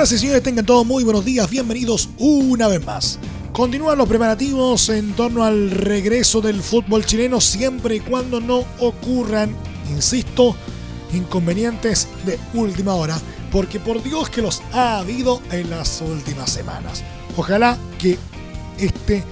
Señoras 0.00 0.12
y 0.12 0.18
señores, 0.18 0.42
tengan 0.42 0.64
todos 0.64 0.86
muy 0.86 1.04
buenos 1.04 1.26
días, 1.26 1.50
bienvenidos 1.50 2.08
una 2.16 2.68
vez 2.68 2.82
más. 2.86 3.18
Continúan 3.52 3.98
los 3.98 4.08
preparativos 4.08 4.88
en 4.88 5.12
torno 5.12 5.44
al 5.44 5.70
regreso 5.70 6.40
del 6.40 6.62
fútbol 6.62 7.04
chileno 7.04 7.38
siempre 7.38 7.96
y 7.96 8.00
cuando 8.00 8.40
no 8.40 8.64
ocurran, 8.78 9.54
insisto, 9.90 10.56
inconvenientes 11.12 12.08
de 12.24 12.38
última 12.54 12.94
hora, 12.94 13.20
porque 13.52 13.78
por 13.78 14.02
Dios 14.02 14.30
que 14.30 14.40
los 14.40 14.62
ha 14.72 15.00
habido 15.00 15.42
en 15.52 15.68
las 15.68 16.00
últimas 16.00 16.48
semanas. 16.48 17.04
Ojalá 17.36 17.76
que 17.98 18.16
este 18.78 19.22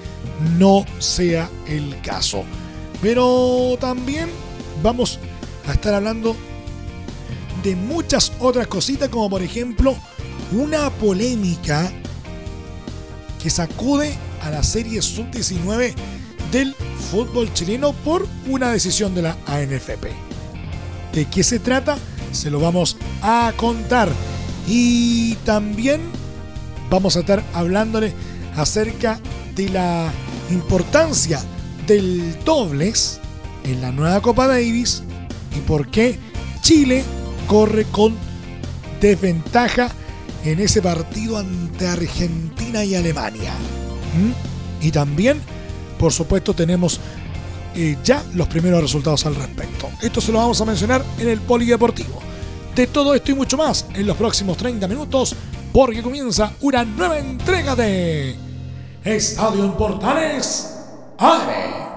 no 0.58 0.84
sea 0.98 1.48
el 1.66 1.98
caso. 2.02 2.44
Pero 3.00 3.78
también 3.80 4.28
vamos 4.82 5.18
a 5.66 5.72
estar 5.72 5.94
hablando 5.94 6.36
de 7.62 7.74
muchas 7.74 8.32
otras 8.38 8.66
cositas, 8.66 9.08
como 9.08 9.30
por 9.30 9.40
ejemplo 9.40 9.96
una 10.52 10.90
polémica 10.90 11.90
que 13.42 13.50
sacude 13.50 14.14
a 14.42 14.50
la 14.50 14.62
serie 14.62 15.02
sub-19 15.02 15.94
del 16.50 16.74
fútbol 17.10 17.52
chileno 17.52 17.92
por 17.92 18.26
una 18.46 18.72
decisión 18.72 19.14
de 19.14 19.22
la 19.22 19.36
ANFP. 19.46 20.08
¿De 21.12 21.24
qué 21.26 21.42
se 21.42 21.58
trata? 21.58 21.98
Se 22.32 22.50
lo 22.50 22.60
vamos 22.60 22.96
a 23.22 23.52
contar. 23.56 24.08
Y 24.66 25.34
también 25.44 26.00
vamos 26.90 27.16
a 27.16 27.20
estar 27.20 27.42
hablándole 27.54 28.12
acerca 28.56 29.20
de 29.54 29.68
la 29.70 30.12
importancia 30.50 31.40
del 31.86 32.36
dobles 32.44 33.20
en 33.64 33.80
la 33.80 33.92
nueva 33.92 34.20
Copa 34.20 34.46
Davis 34.46 35.02
y 35.56 35.60
por 35.60 35.88
qué 35.90 36.18
Chile 36.60 37.02
corre 37.46 37.84
con 37.84 38.14
desventaja 39.00 39.90
en 40.44 40.60
ese 40.60 40.82
partido 40.82 41.38
ante 41.38 41.86
Argentina 41.86 42.84
y 42.84 42.94
Alemania. 42.94 43.52
¿Mm? 44.16 44.84
Y 44.86 44.90
también, 44.90 45.40
por 45.98 46.12
supuesto, 46.12 46.54
tenemos 46.54 47.00
eh, 47.74 47.96
ya 48.02 48.24
los 48.34 48.48
primeros 48.48 48.80
resultados 48.80 49.26
al 49.26 49.34
respecto. 49.34 49.88
Esto 50.02 50.20
se 50.20 50.32
lo 50.32 50.38
vamos 50.38 50.60
a 50.60 50.64
mencionar 50.64 51.04
en 51.18 51.28
el 51.28 51.40
Polideportivo. 51.40 52.20
De 52.74 52.86
todo 52.86 53.14
esto 53.14 53.32
y 53.32 53.34
mucho 53.34 53.56
más 53.56 53.86
en 53.94 54.06
los 54.06 54.16
próximos 54.16 54.56
30 54.56 54.86
minutos, 54.86 55.34
porque 55.72 56.02
comienza 56.02 56.52
una 56.60 56.84
nueva 56.84 57.18
entrega 57.18 57.74
de 57.74 58.36
Estadio 59.04 59.64
en 59.64 59.72
Portales 59.72 60.74
¡Abre! 61.18 61.87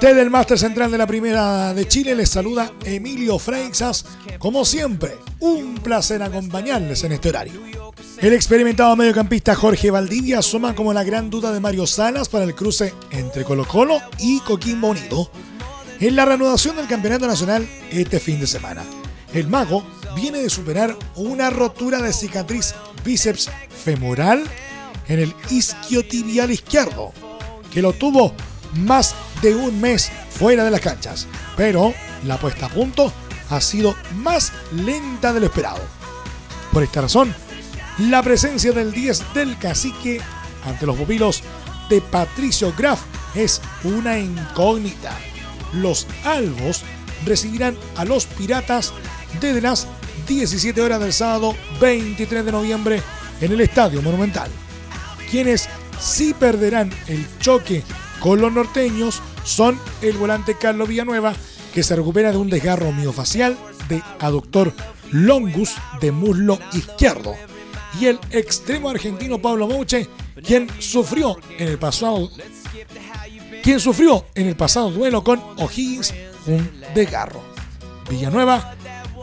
Desde 0.00 0.22
el 0.22 0.30
máster 0.30 0.58
central 0.58 0.90
de 0.90 0.98
la 0.98 1.06
Primera 1.06 1.74
de 1.74 1.88
Chile 1.88 2.14
les 2.14 2.30
saluda 2.30 2.72
Emilio 2.84 3.38
Freixas. 3.38 4.04
Como 4.38 4.64
siempre, 4.64 5.16
un 5.40 5.74
placer 5.76 6.22
acompañarles 6.22 7.04
en 7.04 7.12
este 7.12 7.30
horario. 7.30 7.60
El 8.18 8.32
experimentado 8.32 8.94
mediocampista 8.96 9.54
Jorge 9.54 9.90
Valdivia 9.90 10.38
asoma 10.38 10.74
como 10.74 10.92
la 10.92 11.04
gran 11.04 11.30
duda 11.30 11.52
de 11.52 11.60
Mario 11.60 11.86
Salas 11.86 12.28
para 12.28 12.44
el 12.44 12.54
cruce 12.54 12.94
entre 13.10 13.44
Colo 13.44 13.66
Colo 13.66 14.00
y 14.18 14.40
Coquimbo 14.40 14.88
Unido 14.88 15.30
en 16.00 16.16
la 16.16 16.24
reanudación 16.24 16.76
del 16.76 16.86
Campeonato 16.86 17.26
Nacional 17.26 17.68
este 17.90 18.20
fin 18.20 18.40
de 18.40 18.46
semana. 18.46 18.82
El 19.32 19.48
mago 19.48 19.84
viene 20.14 20.38
de 20.38 20.50
superar 20.50 20.96
una 21.16 21.50
rotura 21.50 22.00
de 22.00 22.12
cicatriz 22.12 22.74
bíceps 23.04 23.50
femoral 23.84 24.44
en 25.08 25.20
el 25.20 25.34
isquiotibial 25.50 26.50
izquierdo 26.50 27.12
que 27.74 27.82
lo 27.82 27.92
tuvo 27.92 28.32
más 28.76 29.14
de 29.42 29.54
un 29.54 29.80
mes 29.80 30.10
fuera 30.30 30.64
de 30.64 30.70
las 30.70 30.80
canchas, 30.80 31.26
pero 31.56 31.92
la 32.24 32.38
puesta 32.38 32.66
a 32.66 32.68
punto 32.70 33.12
ha 33.50 33.60
sido 33.60 33.94
más 34.16 34.52
lenta 34.72 35.32
de 35.32 35.40
lo 35.40 35.46
esperado. 35.46 35.80
Por 36.72 36.82
esta 36.82 37.02
razón, 37.02 37.34
la 37.98 38.22
presencia 38.22 38.72
del 38.72 38.92
10 38.92 39.34
del 39.34 39.58
cacique 39.58 40.20
ante 40.64 40.86
los 40.86 40.96
pupilos 40.96 41.42
de 41.88 42.00
Patricio 42.00 42.72
Graf 42.76 43.02
es 43.34 43.60
una 43.82 44.18
incógnita. 44.18 45.12
Los 45.74 46.06
albos 46.24 46.82
recibirán 47.24 47.76
a 47.96 48.04
los 48.04 48.26
piratas 48.26 48.92
desde 49.40 49.60
las 49.60 49.86
17 50.28 50.80
horas 50.80 51.00
del 51.00 51.12
sábado 51.12 51.54
23 51.80 52.44
de 52.44 52.52
noviembre 52.52 53.02
en 53.40 53.52
el 53.52 53.60
Estadio 53.60 54.00
Monumental, 54.00 54.50
quienes 55.30 55.68
sí 56.00 56.34
perderán 56.34 56.90
el 57.06 57.26
choque 57.38 57.82
con 58.20 58.40
los 58.40 58.52
norteños 58.52 59.20
son 59.44 59.78
el 60.00 60.16
volante 60.16 60.56
Carlos 60.56 60.88
Villanueva, 60.88 61.34
que 61.74 61.82
se 61.82 61.94
recupera 61.94 62.32
de 62.32 62.38
un 62.38 62.48
desgarro 62.48 62.92
miofacial 62.92 63.56
de 63.88 64.02
aductor 64.18 64.72
longus 65.10 65.74
de 66.00 66.10
muslo 66.10 66.58
izquierdo, 66.72 67.34
y 68.00 68.06
el 68.06 68.18
extremo 68.30 68.88
argentino 68.88 69.40
Pablo 69.40 69.68
Mouche, 69.68 70.08
quien 70.42 70.68
sufrió 70.78 71.36
en 71.58 71.68
el 71.68 71.78
pasado 71.78 72.30
quien 73.62 73.80
sufrió 73.80 74.26
en 74.34 74.48
el 74.48 74.56
pasado 74.56 74.90
duelo 74.90 75.24
con 75.24 75.42
O'Higgins 75.56 76.12
un 76.46 76.70
desgarro. 76.94 77.42
Villanueva 78.10 78.74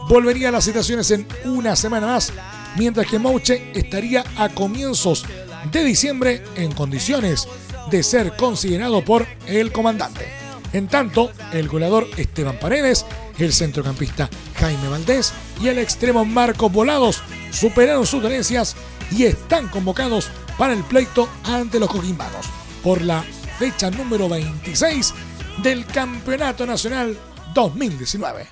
volvería 0.08 0.48
a 0.48 0.52
las 0.52 0.64
situaciones 0.64 1.10
en 1.12 1.26
una 1.44 1.76
semana 1.76 2.08
más, 2.08 2.32
mientras 2.76 3.06
que 3.06 3.20
Mouche 3.20 3.70
estaría 3.72 4.24
a 4.36 4.48
comienzos 4.48 5.24
de 5.70 5.84
diciembre 5.84 6.42
en 6.56 6.72
condiciones 6.72 7.48
de 7.90 8.02
ser 8.02 8.36
considerado 8.36 9.04
por 9.04 9.26
el 9.46 9.72
comandante. 9.72 10.28
En 10.72 10.88
tanto, 10.88 11.30
el 11.52 11.68
goleador 11.68 12.08
Esteban 12.16 12.58
Paredes, 12.58 13.04
el 13.38 13.52
centrocampista 13.52 14.30
Jaime 14.58 14.88
Valdés 14.88 15.32
y 15.60 15.68
el 15.68 15.78
extremo 15.78 16.24
Marcos 16.24 16.72
Volados 16.72 17.22
superaron 17.50 18.06
sus 18.06 18.22
dolencias 18.22 18.74
y 19.10 19.24
están 19.24 19.68
convocados 19.68 20.30
para 20.56 20.72
el 20.72 20.82
pleito 20.84 21.28
ante 21.44 21.78
los 21.78 21.90
coquimbanos 21.90 22.46
por 22.82 23.02
la 23.02 23.22
fecha 23.58 23.90
número 23.90 24.28
26 24.28 25.14
del 25.62 25.84
Campeonato 25.86 26.66
Nacional 26.66 27.16
2019. 27.54 28.46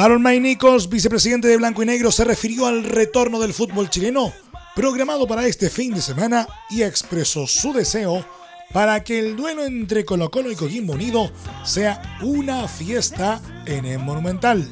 Harold 0.00 0.22
May 0.22 0.38
Nichols, 0.38 0.88
vicepresidente 0.88 1.48
de 1.48 1.56
Blanco 1.56 1.82
y 1.82 1.86
Negro, 1.86 2.12
se 2.12 2.22
refirió 2.22 2.66
al 2.66 2.84
retorno 2.84 3.40
del 3.40 3.52
fútbol 3.52 3.90
chileno 3.90 4.32
programado 4.76 5.26
para 5.26 5.44
este 5.44 5.70
fin 5.70 5.92
de 5.92 6.00
semana 6.00 6.46
y 6.70 6.82
expresó 6.82 7.48
su 7.48 7.72
deseo 7.72 8.24
para 8.72 9.02
que 9.02 9.18
el 9.18 9.34
duelo 9.34 9.64
entre 9.64 10.04
Colo 10.04 10.30
Colo 10.30 10.52
y 10.52 10.54
Coquimbo 10.54 10.92
Unido 10.92 11.32
sea 11.64 12.00
una 12.22 12.68
fiesta 12.68 13.40
en 13.66 13.86
el 13.86 13.98
Monumental. 13.98 14.68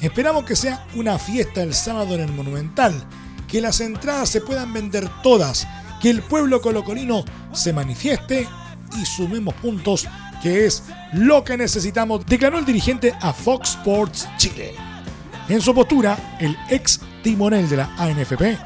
Esperamos 0.00 0.44
que 0.44 0.56
sea 0.56 0.84
una 0.96 1.16
fiesta 1.16 1.62
el 1.62 1.72
sábado 1.72 2.16
en 2.16 2.22
el 2.22 2.32
Monumental, 2.32 2.92
que 3.46 3.60
las 3.60 3.80
entradas 3.80 4.30
se 4.30 4.40
puedan 4.40 4.72
vender 4.72 5.08
todas, 5.22 5.64
que 6.02 6.10
el 6.10 6.22
pueblo 6.22 6.60
colocolino 6.60 7.24
se 7.52 7.72
manifieste 7.72 8.48
y 9.00 9.06
sumemos 9.06 9.54
puntos 9.54 10.08
que 10.42 10.66
es 10.66 10.84
lo 11.12 11.44
que 11.44 11.56
necesitamos, 11.56 12.24
declaró 12.26 12.58
el 12.58 12.64
dirigente 12.64 13.14
a 13.20 13.32
Fox 13.32 13.70
Sports 13.70 14.28
Chile. 14.36 14.74
En 15.48 15.60
su 15.60 15.74
postura, 15.74 16.36
el 16.40 16.56
ex 16.68 17.00
timonel 17.22 17.68
de 17.68 17.76
la 17.76 17.90
ANFP 17.96 18.58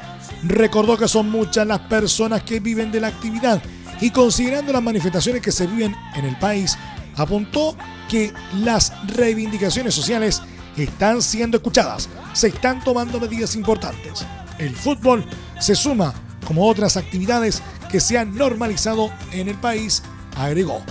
recordó 0.43 0.97
que 0.97 1.07
son 1.07 1.29
muchas 1.29 1.67
las 1.67 1.79
personas 1.81 2.43
que 2.43 2.59
viven 2.59 2.91
de 2.91 2.99
la 2.99 3.07
actividad 3.07 3.61
y 3.99 4.09
considerando 4.09 4.73
las 4.73 4.81
manifestaciones 4.81 5.41
que 5.41 5.51
se 5.51 5.67
viven 5.67 5.95
en 6.15 6.25
el 6.25 6.35
país, 6.37 6.77
apuntó 7.15 7.77
que 8.09 8.33
las 8.55 8.91
reivindicaciones 9.15 9.93
sociales 9.93 10.41
están 10.75 11.21
siendo 11.21 11.57
escuchadas, 11.57 12.09
se 12.33 12.47
están 12.47 12.83
tomando 12.83 13.19
medidas 13.19 13.55
importantes. 13.55 14.25
El 14.57 14.75
fútbol 14.75 15.23
se 15.59 15.75
suma 15.75 16.13
como 16.45 16.67
otras 16.67 16.97
actividades 16.97 17.61
que 17.89 17.99
se 17.99 18.17
han 18.17 18.35
normalizado 18.35 19.11
en 19.31 19.49
el 19.49 19.55
país, 19.55 20.01
agregó. 20.35 20.81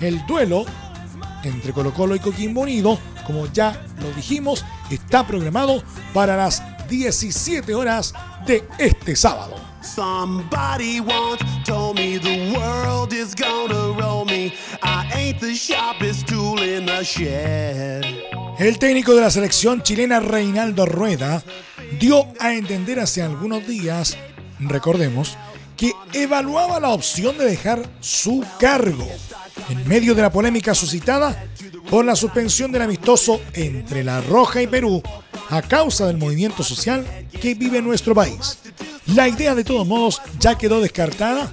El 0.00 0.24
duelo 0.26 0.64
entre 1.44 1.72
Colo 1.72 1.92
Colo 1.92 2.14
y 2.14 2.18
Coquimbo 2.18 2.62
Unido, 2.62 2.98
como 3.26 3.46
ya 3.46 3.80
lo 4.00 4.10
dijimos, 4.12 4.64
está 4.90 5.26
programado 5.26 5.82
para 6.12 6.36
las 6.36 6.62
17 6.88 7.74
horas 7.74 8.14
de 8.46 8.66
este 8.78 9.14
sábado. 9.16 9.56
Somebody 9.82 11.00
once 11.00 11.42
told 11.64 11.96
me 11.98 12.18
the 12.18 12.52
world 12.54 13.12
is 13.12 13.34
gonna 13.34 13.98
roll 13.98 14.26
me. 14.26 14.52
I 14.82 15.10
ain't 15.14 15.40
the 15.40 15.54
sharpest 15.54 16.26
tool 16.26 16.62
in 16.62 16.86
the 16.86 17.02
shed. 17.02 18.04
El 18.58 18.78
técnico 18.78 19.14
de 19.14 19.22
la 19.22 19.30
selección 19.30 19.82
chilena 19.82 20.20
Reinaldo 20.20 20.84
Rueda 20.84 21.42
dio 21.98 22.26
a 22.38 22.52
entender 22.52 23.00
hace 23.00 23.22
algunos 23.22 23.66
días, 23.66 24.18
recordemos, 24.58 25.38
que 25.78 25.92
evaluaba 26.12 26.78
la 26.78 26.90
opción 26.90 27.38
de 27.38 27.46
dejar 27.46 27.88
su 28.00 28.44
cargo 28.58 29.08
en 29.70 29.88
medio 29.88 30.14
de 30.14 30.22
la 30.22 30.30
polémica 30.30 30.74
suscitada 30.74 31.44
por 31.88 32.04
la 32.04 32.16
suspensión 32.16 32.72
del 32.72 32.82
amistoso 32.82 33.40
entre 33.54 34.04
La 34.04 34.20
Roja 34.20 34.60
y 34.62 34.66
Perú 34.66 35.02
a 35.48 35.62
causa 35.62 36.06
del 36.06 36.18
movimiento 36.18 36.62
social 36.62 37.06
que 37.40 37.54
vive 37.54 37.80
nuestro 37.80 38.14
país. 38.14 38.58
La 39.06 39.28
idea 39.28 39.54
de 39.54 39.64
todos 39.64 39.86
modos 39.86 40.20
ya 40.38 40.56
quedó 40.56 40.80
descartada 40.80 41.50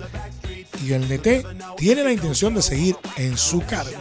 y 0.85 0.93
el 0.93 1.07
DT 1.07 1.75
tiene 1.77 2.03
la 2.03 2.11
intención 2.11 2.53
de 2.53 2.61
seguir 2.61 2.95
en 3.17 3.37
su 3.37 3.61
cargo. 3.61 3.97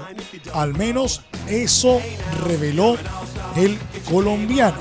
Al 0.52 0.74
menos 0.74 1.22
eso 1.48 2.00
reveló 2.44 2.96
el 3.56 3.78
colombiano, 4.10 4.76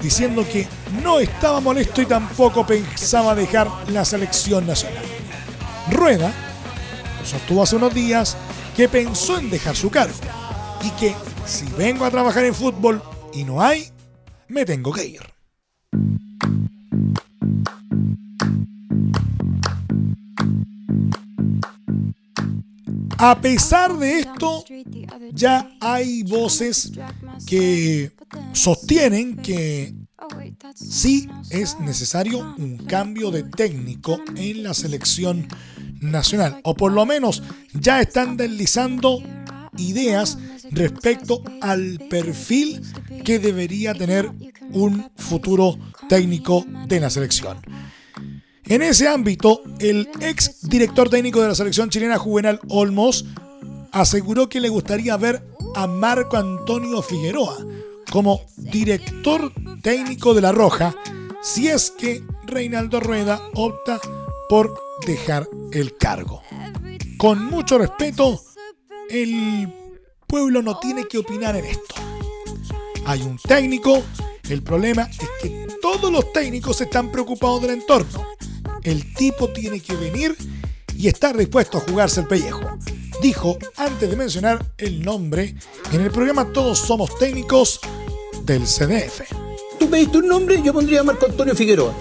diciendo 0.00 0.44
que 0.50 0.66
no 1.02 1.20
estaba 1.20 1.60
molesto 1.60 2.02
y 2.02 2.06
tampoco 2.06 2.66
pensaba 2.66 3.34
dejar 3.34 3.68
la 3.88 4.04
selección 4.04 4.66
nacional. 4.66 5.04
Rueda 5.90 6.32
sostuvo 7.24 7.62
hace 7.62 7.76
unos 7.76 7.94
días 7.94 8.36
que 8.76 8.88
pensó 8.88 9.38
en 9.38 9.50
dejar 9.50 9.76
su 9.76 9.90
cargo 9.90 10.14
y 10.82 10.90
que 11.00 11.14
si 11.46 11.66
vengo 11.76 12.04
a 12.04 12.10
trabajar 12.10 12.44
en 12.44 12.54
fútbol 12.54 13.02
y 13.32 13.44
no 13.44 13.62
hay, 13.62 13.88
me 14.48 14.64
tengo 14.64 14.92
que 14.92 15.06
ir. 15.06 15.20
A 23.18 23.40
pesar 23.40 23.96
de 23.98 24.18
esto, 24.18 24.64
ya 25.32 25.70
hay 25.80 26.24
voces 26.24 26.90
que 27.46 28.10
sostienen 28.52 29.36
que 29.36 29.94
sí 30.74 31.28
es 31.50 31.78
necesario 31.78 32.54
un 32.58 32.78
cambio 32.78 33.30
de 33.30 33.44
técnico 33.44 34.20
en 34.34 34.64
la 34.64 34.74
selección 34.74 35.46
nacional, 36.02 36.60
o 36.64 36.74
por 36.74 36.92
lo 36.92 37.06
menos 37.06 37.42
ya 37.72 38.00
están 38.00 38.36
deslizando 38.36 39.22
ideas 39.76 40.38
respecto 40.70 41.42
al 41.60 41.98
perfil 42.10 42.82
que 43.24 43.38
debería 43.38 43.94
tener 43.94 44.30
un 44.72 45.10
futuro 45.16 45.78
técnico 46.08 46.64
de 46.86 47.00
la 47.00 47.10
selección. 47.10 47.58
En 48.64 48.82
ese 48.82 49.08
ámbito, 49.08 49.62
el 49.80 50.08
ex 50.20 50.68
director 50.68 51.08
técnico 51.08 51.42
de 51.42 51.48
la 51.48 51.54
selección 51.54 51.90
chilena 51.90 52.18
Juvenal 52.18 52.60
Olmos 52.68 53.24
aseguró 53.92 54.48
que 54.48 54.60
le 54.60 54.68
gustaría 54.68 55.16
ver 55.16 55.46
a 55.74 55.86
Marco 55.86 56.36
Antonio 56.36 57.02
Figueroa 57.02 57.58
como 58.10 58.40
director 58.56 59.52
técnico 59.82 60.34
de 60.34 60.40
La 60.40 60.52
Roja 60.52 60.94
si 61.42 61.68
es 61.68 61.90
que 61.90 62.22
Reinaldo 62.46 63.00
Rueda 63.00 63.40
opta 63.54 64.00
por 64.48 64.74
dejar 65.06 65.48
el 65.72 65.96
cargo. 65.96 66.42
Con 67.16 67.44
mucho 67.46 67.78
respeto, 67.78 68.40
el 69.10 69.72
pueblo 70.26 70.62
no 70.62 70.78
tiene 70.78 71.06
que 71.06 71.18
opinar 71.18 71.56
en 71.56 71.66
esto. 71.66 71.94
Hay 73.04 73.22
un 73.22 73.38
técnico, 73.38 74.02
el 74.48 74.62
problema 74.62 75.02
es 75.02 75.28
que 75.40 75.66
todos 75.80 76.10
los 76.12 76.32
técnicos 76.32 76.80
están 76.80 77.10
preocupados 77.10 77.62
del 77.62 77.72
entorno. 77.72 78.26
El 78.82 79.14
tipo 79.14 79.48
tiene 79.50 79.80
que 79.80 79.94
venir 79.94 80.36
y 80.96 81.08
estar 81.08 81.36
dispuesto 81.36 81.78
a 81.78 81.80
jugarse 81.80 82.20
el 82.20 82.26
pellejo. 82.26 82.60
Dijo 83.20 83.56
antes 83.76 84.10
de 84.10 84.16
mencionar 84.16 84.64
el 84.78 85.02
nombre 85.02 85.54
en 85.92 86.00
el 86.00 86.10
programa 86.10 86.52
Todos 86.52 86.78
Somos 86.78 87.16
Técnicos 87.18 87.80
del 88.44 88.62
CDF. 88.64 89.22
Tú 89.78 89.88
pediste 89.88 90.18
un 90.18 90.28
nombre, 90.28 90.60
yo 90.62 90.72
pondría 90.72 91.02
Marco 91.02 91.26
Antonio 91.26 91.54
Figueroa. 91.54 91.94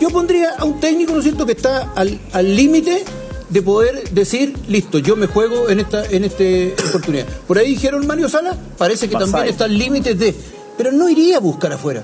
Yo 0.00 0.10
pondría 0.10 0.50
a 0.58 0.64
un 0.64 0.80
técnico, 0.80 1.12
¿no 1.12 1.18
es 1.18 1.24
cierto?, 1.24 1.46
que 1.46 1.52
está 1.52 1.92
al 1.94 2.56
límite 2.56 3.04
de 3.52 3.60
poder 3.60 4.08
decir, 4.10 4.54
listo, 4.66 4.98
yo 4.98 5.14
me 5.14 5.26
juego 5.26 5.68
en 5.68 5.80
esta, 5.80 6.06
en 6.06 6.24
este 6.24 6.74
oportunidad. 6.88 7.26
Por 7.46 7.58
ahí 7.58 7.68
dijeron 7.68 8.06
Mario 8.06 8.28
Sala, 8.28 8.56
parece 8.78 9.08
que 9.08 9.16
también 9.16 9.46
está 9.46 9.64
al 9.64 9.76
límite 9.76 10.14
de. 10.14 10.34
Pero 10.78 10.90
no 10.90 11.08
iría 11.10 11.36
a 11.36 11.40
buscar 11.40 11.70
afuera. 11.70 12.02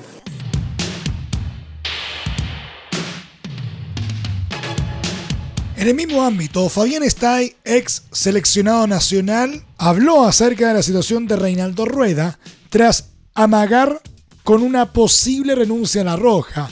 En 5.76 5.88
el 5.88 5.94
mismo 5.94 6.22
ámbito, 6.22 6.68
Fabián 6.68 7.02
Stay, 7.04 7.56
ex 7.64 8.02
seleccionado 8.12 8.86
nacional, 8.86 9.64
habló 9.78 10.24
acerca 10.24 10.68
de 10.68 10.74
la 10.74 10.82
situación 10.82 11.26
de 11.26 11.36
Reinaldo 11.36 11.86
Rueda 11.86 12.38
tras 12.68 13.10
amagar 13.32 14.02
con 14.44 14.62
una 14.62 14.92
posible 14.92 15.54
renuncia 15.54 16.02
a 16.02 16.04
la 16.04 16.16
Roja 16.16 16.68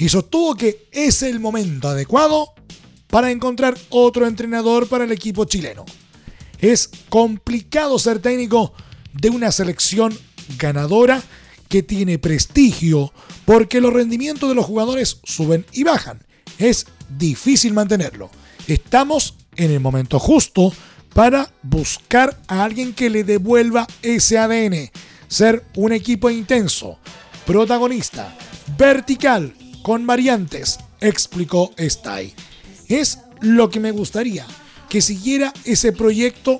y 0.00 0.08
sostuvo 0.08 0.54
que 0.54 0.86
es 0.92 1.22
el 1.22 1.40
momento 1.40 1.88
adecuado 1.88 2.54
para 3.08 3.30
encontrar 3.30 3.76
otro 3.90 4.26
entrenador 4.26 4.88
para 4.88 5.04
el 5.04 5.12
equipo 5.12 5.44
chileno. 5.44 5.84
Es 6.58 6.88
complicado 7.10 7.98
ser 7.98 8.18
técnico 8.18 8.72
de 9.12 9.28
una 9.28 9.52
selección 9.52 10.18
ganadora 10.56 11.22
que 11.68 11.82
tiene 11.82 12.18
prestigio 12.18 13.12
porque 13.44 13.82
los 13.82 13.92
rendimientos 13.92 14.48
de 14.48 14.54
los 14.54 14.64
jugadores 14.64 15.18
suben 15.22 15.66
y 15.70 15.84
bajan. 15.84 16.24
Es 16.58 16.86
difícil 17.18 17.74
mantenerlo. 17.74 18.30
Estamos 18.68 19.34
en 19.56 19.70
el 19.70 19.80
momento 19.80 20.18
justo 20.18 20.72
para 21.12 21.52
buscar 21.62 22.40
a 22.48 22.64
alguien 22.64 22.94
que 22.94 23.10
le 23.10 23.22
devuelva 23.22 23.86
ese 24.00 24.38
ADN. 24.38 24.90
Ser 25.28 25.62
un 25.76 25.92
equipo 25.92 26.30
intenso, 26.30 26.98
protagonista, 27.44 28.34
vertical, 28.78 29.52
con 29.82 30.06
variantes, 30.06 30.78
explicó 31.00 31.72
Stay 31.76 32.34
es 32.90 33.20
lo 33.40 33.70
que 33.70 33.80
me 33.80 33.92
gustaría, 33.92 34.44
que 34.88 35.00
siguiera 35.00 35.52
ese 35.64 35.92
proyecto 35.92 36.58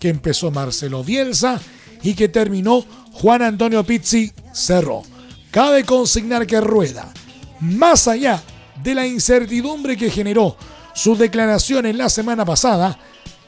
que 0.00 0.08
empezó 0.08 0.50
Marcelo 0.50 1.04
Bielsa 1.04 1.60
y 2.02 2.14
que 2.14 2.28
terminó 2.28 2.84
Juan 3.12 3.42
Antonio 3.42 3.84
Pizzi 3.84 4.32
Cerro. 4.52 5.02
Cabe 5.50 5.84
consignar 5.84 6.46
que 6.46 6.60
Rueda, 6.60 7.12
más 7.60 8.08
allá 8.08 8.42
de 8.82 8.94
la 8.94 9.06
incertidumbre 9.06 9.96
que 9.96 10.10
generó 10.10 10.56
su 10.94 11.16
declaración 11.16 11.86
en 11.86 11.98
la 11.98 12.08
semana 12.08 12.44
pasada, 12.44 12.98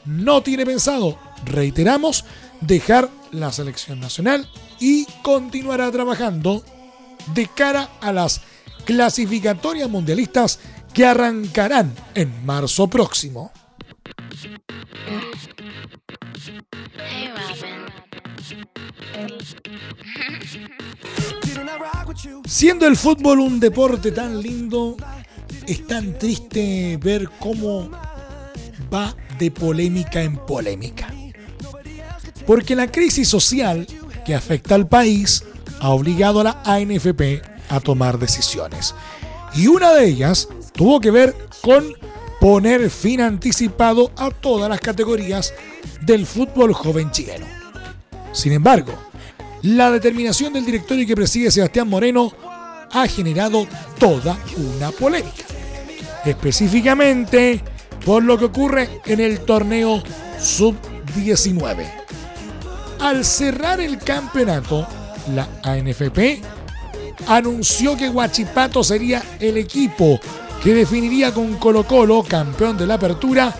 no 0.05 0.41
tiene 0.41 0.65
pensado, 0.65 1.17
reiteramos, 1.45 2.25
dejar 2.61 3.09
la 3.31 3.51
selección 3.51 3.99
nacional 3.99 4.47
y 4.79 5.05
continuará 5.23 5.91
trabajando 5.91 6.63
de 7.33 7.47
cara 7.47 7.89
a 8.01 8.11
las 8.11 8.41
clasificatorias 8.89 9.87
mundialistas 9.87 10.59
que 10.95 11.05
arrancarán 11.05 11.93
en 12.15 12.43
marzo 12.43 12.87
próximo. 12.87 13.51
Siendo 22.47 22.87
el 22.87 22.97
fútbol 22.97 23.41
un 23.41 23.59
deporte 23.59 24.11
tan 24.11 24.41
lindo, 24.41 24.97
es 25.67 25.85
tan 25.85 26.17
triste 26.17 26.97
ver 26.99 27.29
cómo 27.37 27.91
va 28.91 29.15
de 29.37 29.51
polémica 29.51 30.23
en 30.23 30.35
polémica. 30.47 31.13
Porque 32.47 32.75
la 32.75 32.91
crisis 32.91 33.27
social 33.27 33.85
que 34.25 34.33
afecta 34.33 34.73
al 34.73 34.87
país 34.87 35.43
ha 35.79 35.89
obligado 35.89 36.39
a 36.39 36.43
la 36.43 36.61
ANFP 36.65 37.58
a 37.69 37.79
tomar 37.79 38.19
decisiones. 38.19 38.95
Y 39.55 39.67
una 39.67 39.93
de 39.93 40.05
ellas 40.05 40.47
tuvo 40.73 40.99
que 40.99 41.11
ver 41.11 41.35
con 41.61 41.93
poner 42.39 42.89
fin 42.89 43.21
anticipado 43.21 44.11
a 44.17 44.29
todas 44.31 44.69
las 44.69 44.79
categorías 44.79 45.53
del 46.01 46.25
fútbol 46.25 46.73
joven 46.73 47.11
chileno. 47.11 47.45
Sin 48.31 48.53
embargo, 48.53 48.93
la 49.61 49.91
determinación 49.91 50.53
del 50.53 50.65
directorio 50.65 51.05
que 51.05 51.15
preside 51.15 51.51
Sebastián 51.51 51.89
Moreno 51.89 52.31
ha 52.91 53.07
generado 53.07 53.67
toda 53.97 54.37
una 54.57 54.91
polémica. 54.91 55.43
Específicamente 56.25 57.61
por 58.05 58.23
lo 58.23 58.37
que 58.37 58.45
ocurre 58.45 59.01
en 59.05 59.19
el 59.19 59.41
torneo 59.41 60.01
sub-19. 60.39 61.85
Al 62.99 63.25
cerrar 63.25 63.79
el 63.79 63.97
campeonato, 63.97 64.87
la 65.33 65.47
ANFP 65.63 66.41
anunció 67.27 67.95
que 67.95 68.09
Guachipato 68.09 68.83
sería 68.83 69.23
el 69.39 69.57
equipo 69.57 70.19
que 70.63 70.73
definiría 70.73 71.33
con 71.33 71.55
Colo 71.57 71.85
Colo, 71.85 72.23
campeón 72.23 72.77
de 72.77 72.87
la 72.87 72.95
apertura, 72.95 73.53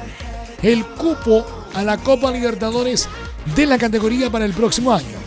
el 0.61 0.85
cupo 0.85 1.45
a 1.73 1.83
la 1.83 1.97
Copa 1.97 2.31
Libertadores 2.31 3.07
de 3.55 3.65
la 3.65 3.77
categoría 3.77 4.29
para 4.29 4.45
el 4.45 4.53
próximo 4.53 4.93
año. 4.93 5.17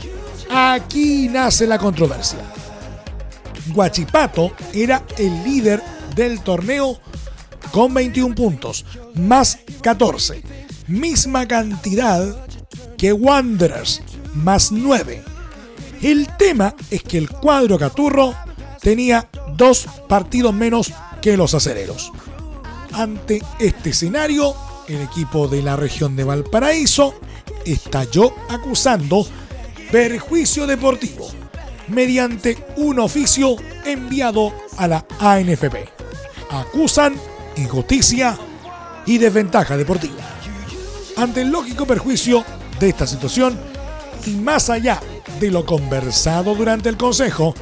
Aquí 0.51 1.29
nace 1.29 1.67
la 1.67 1.79
controversia. 1.79 2.41
Guachipato 3.69 4.53
era 4.75 5.03
el 5.17 5.45
líder 5.45 5.83
del 6.15 6.41
torneo 6.41 6.99
con 7.71 7.95
21 7.95 8.35
puntos, 8.35 8.85
más 9.15 9.59
14. 9.81 10.43
Misma 10.89 11.49
cantidad 11.49 12.47
que 12.99 13.13
Wanderers, 13.13 14.03
más 14.35 14.71
9. 14.73 15.32
El 16.03 16.27
tema 16.37 16.75
es 16.91 17.05
que 17.05 17.17
el 17.17 17.31
cuadro 17.31 17.79
Caturro 17.79 18.35
tenía 18.81 19.29
dos 19.57 19.87
partidos 20.09 20.53
menos 20.53 20.93
que 21.21 21.37
los 21.37 21.55
acereros. 21.55 22.11
Ante 22.93 23.41
este 23.61 23.91
escenario, 23.91 24.53
el 24.89 25.01
equipo 25.01 25.47
de 25.47 25.63
la 25.63 25.77
región 25.77 26.17
de 26.17 26.25
Valparaíso 26.25 27.15
estalló 27.65 28.35
acusando 28.51 29.25
perjuicio 29.93 30.67
deportivo 30.67 31.29
mediante 31.87 32.59
un 32.77 32.99
oficio 32.99 33.55
enviado 33.85 34.53
a 34.79 34.89
la 34.89 35.07
ANFP. 35.21 35.89
Acusan 36.51 37.15
injusticia 37.57 38.37
y 39.07 39.19
desventaja 39.19 39.77
deportiva. 39.77 40.23
Ante 41.17 41.43
el 41.43 41.51
lógico 41.51 41.87
perjuicio 41.87 42.45
de 42.81 42.89
esta 42.89 43.07
situación 43.07 43.72
y 44.27 44.31
más 44.33 44.71
allá 44.71 45.01
de 45.41 45.51
lo 45.51 45.65
conversado 45.65 46.55
durante 46.55 46.89
el 46.89 46.97
Consejo, 46.97 47.55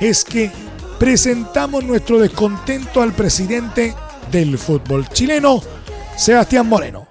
es 0.00 0.24
que 0.24 0.50
presentamos 0.98 1.84
nuestro 1.84 2.18
descontento 2.18 3.02
al 3.02 3.12
presidente 3.12 3.94
del 4.30 4.58
fútbol 4.58 5.08
chileno, 5.08 5.62
Sebastián 6.16 6.68
Moreno, 6.68 7.08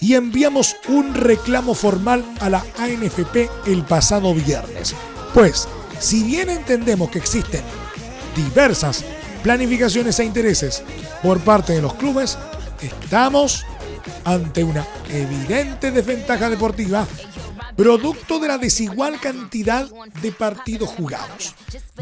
y 0.00 0.14
enviamos 0.14 0.76
un 0.88 1.14
reclamo 1.14 1.74
formal 1.74 2.24
a 2.40 2.48
la 2.48 2.64
ANFP 2.78 3.50
el 3.66 3.82
pasado 3.84 4.34
viernes. 4.34 4.94
Pues, 5.34 5.68
si 5.98 6.24
bien 6.24 6.50
entendemos 6.50 7.10
que 7.10 7.18
existen 7.18 7.62
diversas 8.34 9.04
planificaciones 9.42 10.18
e 10.18 10.24
intereses 10.24 10.82
por 11.22 11.40
parte 11.40 11.74
de 11.74 11.82
los 11.82 11.94
clubes, 11.94 12.38
estamos 12.80 13.64
ante 14.24 14.64
una 14.64 14.86
evidente 15.08 15.90
desventaja 15.90 16.48
deportiva 16.48 17.06
producto 17.76 18.38
de 18.38 18.48
la 18.48 18.58
desigual 18.58 19.20
cantidad 19.20 19.88
de 20.22 20.32
partidos 20.32 20.90
jugados, 20.90 21.54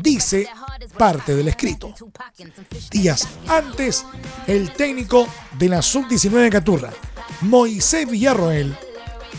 dice 0.02 0.48
parte 0.96 1.34
del 1.34 1.48
escrito. 1.48 1.94
Días 2.90 3.28
antes, 3.46 4.04
el 4.46 4.72
técnico 4.72 5.26
de 5.58 5.68
la 5.68 5.82
sub-19 5.82 6.50
Caturra, 6.50 6.90
Moisés 7.42 8.08
Villarroel, 8.08 8.76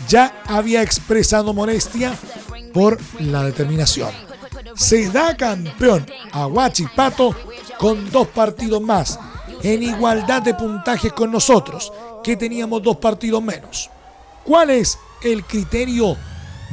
ya 0.08 0.42
había 0.46 0.82
expresado 0.82 1.52
molestia 1.52 2.16
por 2.72 2.98
la 3.20 3.44
determinación. 3.44 4.10
Se 4.74 5.10
da 5.10 5.36
campeón 5.36 6.06
a 6.32 6.46
Huachipato 6.46 7.34
con 7.78 8.10
dos 8.10 8.28
partidos 8.28 8.80
más, 8.80 9.18
en 9.62 9.82
igualdad 9.82 10.42
de 10.42 10.54
puntajes 10.54 11.12
con 11.12 11.30
nosotros, 11.30 11.92
que 12.22 12.36
teníamos 12.36 12.82
dos 12.82 12.96
partidos 12.96 13.42
menos. 13.42 13.90
¿Cuál 14.44 14.70
es 14.70 14.98
el 15.22 15.44
criterio 15.44 16.16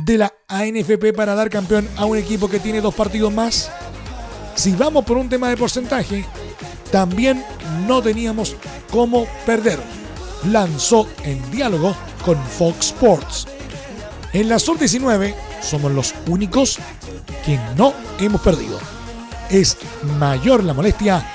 de 0.04 0.18
la 0.18 0.34
ANFP 0.48 1.14
para 1.16 1.36
dar 1.36 1.50
campeón 1.50 1.88
a 1.98 2.06
un 2.06 2.18
equipo 2.18 2.50
que 2.50 2.60
tiene 2.60 2.82
dos 2.82 2.94
partidos 2.94 3.34
más? 3.34 3.72
Si 4.56 4.74
vamos 4.74 5.06
por 5.06 5.18
un 5.18 5.30
tema 5.30 5.50
de 5.50 5.58
porcentaje, 5.58 6.26
también 6.92 7.44
no 7.88 8.02
teníamos 8.02 8.56
cómo 8.92 9.28
perder. 9.46 9.80
Lanzó 10.46 11.08
en 11.24 11.52
diálogo 11.52 11.96
con 12.24 12.38
Fox 12.38 12.88
Sports. 12.88 13.48
En 14.34 14.50
la 14.50 14.60
sub-19 14.60 15.36
somos 15.62 15.92
los 15.92 16.14
únicos 16.28 16.78
que 17.46 17.60
no 17.76 17.94
hemos 18.20 18.42
perdido. 18.42 18.80
Es 19.50 19.78
mayor 20.20 20.64
la 20.64 20.74
molestia 20.74 21.26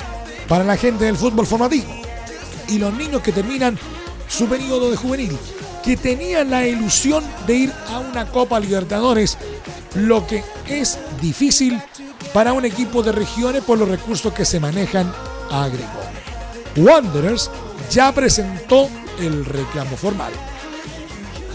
para 0.48 0.64
la 0.64 0.76
gente 0.76 1.04
del 1.04 1.16
fútbol 1.16 1.46
formativo 1.46 1.92
y 2.68 2.78
los 2.78 2.92
niños 2.94 3.22
que 3.22 3.32
terminan 3.32 3.78
su 4.28 4.46
periodo 4.46 4.90
de 4.90 4.96
juvenil 4.96 5.38
que 5.82 5.96
tenían 5.96 6.50
la 6.50 6.66
ilusión 6.66 7.24
de 7.46 7.54
ir 7.54 7.72
a 7.88 7.98
una 7.98 8.26
Copa 8.26 8.60
Libertadores, 8.60 9.36
lo 9.94 10.26
que 10.26 10.44
es 10.68 10.98
difícil 11.20 11.80
para 12.32 12.52
un 12.52 12.64
equipo 12.64 13.02
de 13.02 13.12
regiones 13.12 13.62
por 13.62 13.78
los 13.78 13.88
recursos 13.88 14.32
que 14.32 14.44
se 14.44 14.60
manejan, 14.60 15.12
agregó. 15.50 16.00
Wanderers 16.76 17.50
ya 17.90 18.12
presentó 18.12 18.88
el 19.20 19.44
reclamo 19.44 19.96
formal. 19.96 20.32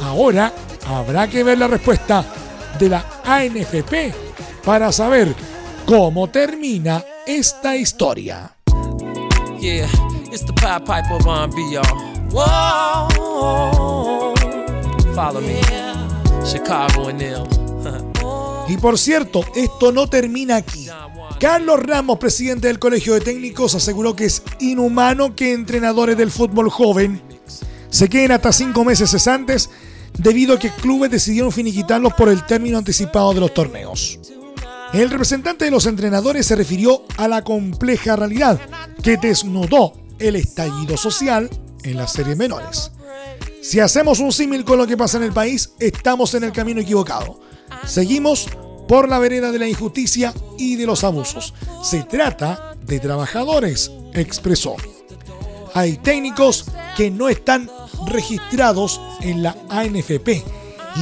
Ahora 0.03 0.53
habrá 0.87 1.27
que 1.27 1.43
ver 1.43 1.57
la 1.57 1.67
respuesta 1.67 2.23
de 2.77 2.89
la 2.89 3.05
ANFP 3.23 4.13
para 4.63 4.91
saber 4.91 5.33
cómo 5.85 6.27
termina 6.29 7.03
esta 7.25 7.75
historia. 7.75 8.55
Y 18.67 18.77
por 18.77 18.99
cierto, 18.99 19.43
esto 19.55 19.91
no 19.91 20.07
termina 20.07 20.57
aquí. 20.57 20.87
Carlos 21.39 21.79
Ramos, 21.81 22.17
presidente 22.19 22.67
del 22.67 22.79
Colegio 22.79 23.13
de 23.13 23.21
Técnicos, 23.21 23.75
aseguró 23.75 24.15
que 24.15 24.25
es 24.25 24.43
inhumano 24.59 25.35
que 25.35 25.53
entrenadores 25.53 26.17
del 26.17 26.31
fútbol 26.31 26.69
joven 26.69 27.21
se 27.89 28.09
queden 28.09 28.31
hasta 28.31 28.51
cinco 28.51 28.83
meses 28.83 29.09
cesantes 29.09 29.69
debido 30.17 30.55
a 30.55 30.59
que 30.59 30.71
clubes 30.71 31.11
decidieron 31.11 31.51
finiquitarlos 31.51 32.13
por 32.13 32.29
el 32.29 32.45
término 32.45 32.77
anticipado 32.77 33.33
de 33.33 33.39
los 33.39 33.53
torneos. 33.53 34.19
El 34.93 35.09
representante 35.09 35.65
de 35.65 35.71
los 35.71 35.85
entrenadores 35.85 36.45
se 36.45 36.55
refirió 36.55 37.03
a 37.17 37.27
la 37.27 37.43
compleja 37.43 38.15
realidad 38.15 38.59
que 39.03 39.17
desnudó 39.17 39.93
el 40.19 40.35
estallido 40.35 40.97
social 40.97 41.49
en 41.83 41.97
las 41.97 42.13
series 42.13 42.37
menores. 42.37 42.91
Si 43.61 43.79
hacemos 43.79 44.19
un 44.19 44.31
símil 44.31 44.63
con 44.63 44.77
lo 44.77 44.87
que 44.87 44.97
pasa 44.97 45.17
en 45.17 45.23
el 45.23 45.33
país, 45.33 45.71
estamos 45.79 46.33
en 46.35 46.43
el 46.43 46.51
camino 46.51 46.79
equivocado. 46.79 47.39
Seguimos 47.85 48.47
por 48.87 49.09
la 49.09 49.19
vereda 49.19 49.51
de 49.51 49.59
la 49.59 49.67
injusticia 49.67 50.33
y 50.57 50.75
de 50.75 50.85
los 50.85 51.03
abusos. 51.03 51.53
Se 51.83 52.03
trata 52.03 52.75
de 52.85 52.99
trabajadores, 52.99 53.91
expresó. 54.13 54.75
Hay 55.73 55.97
técnicos 55.97 56.65
que 56.95 57.11
no 57.11 57.29
están 57.29 57.69
registrados 58.07 59.01
en 59.21 59.43
la 59.43 59.55
ANFP 59.69 60.43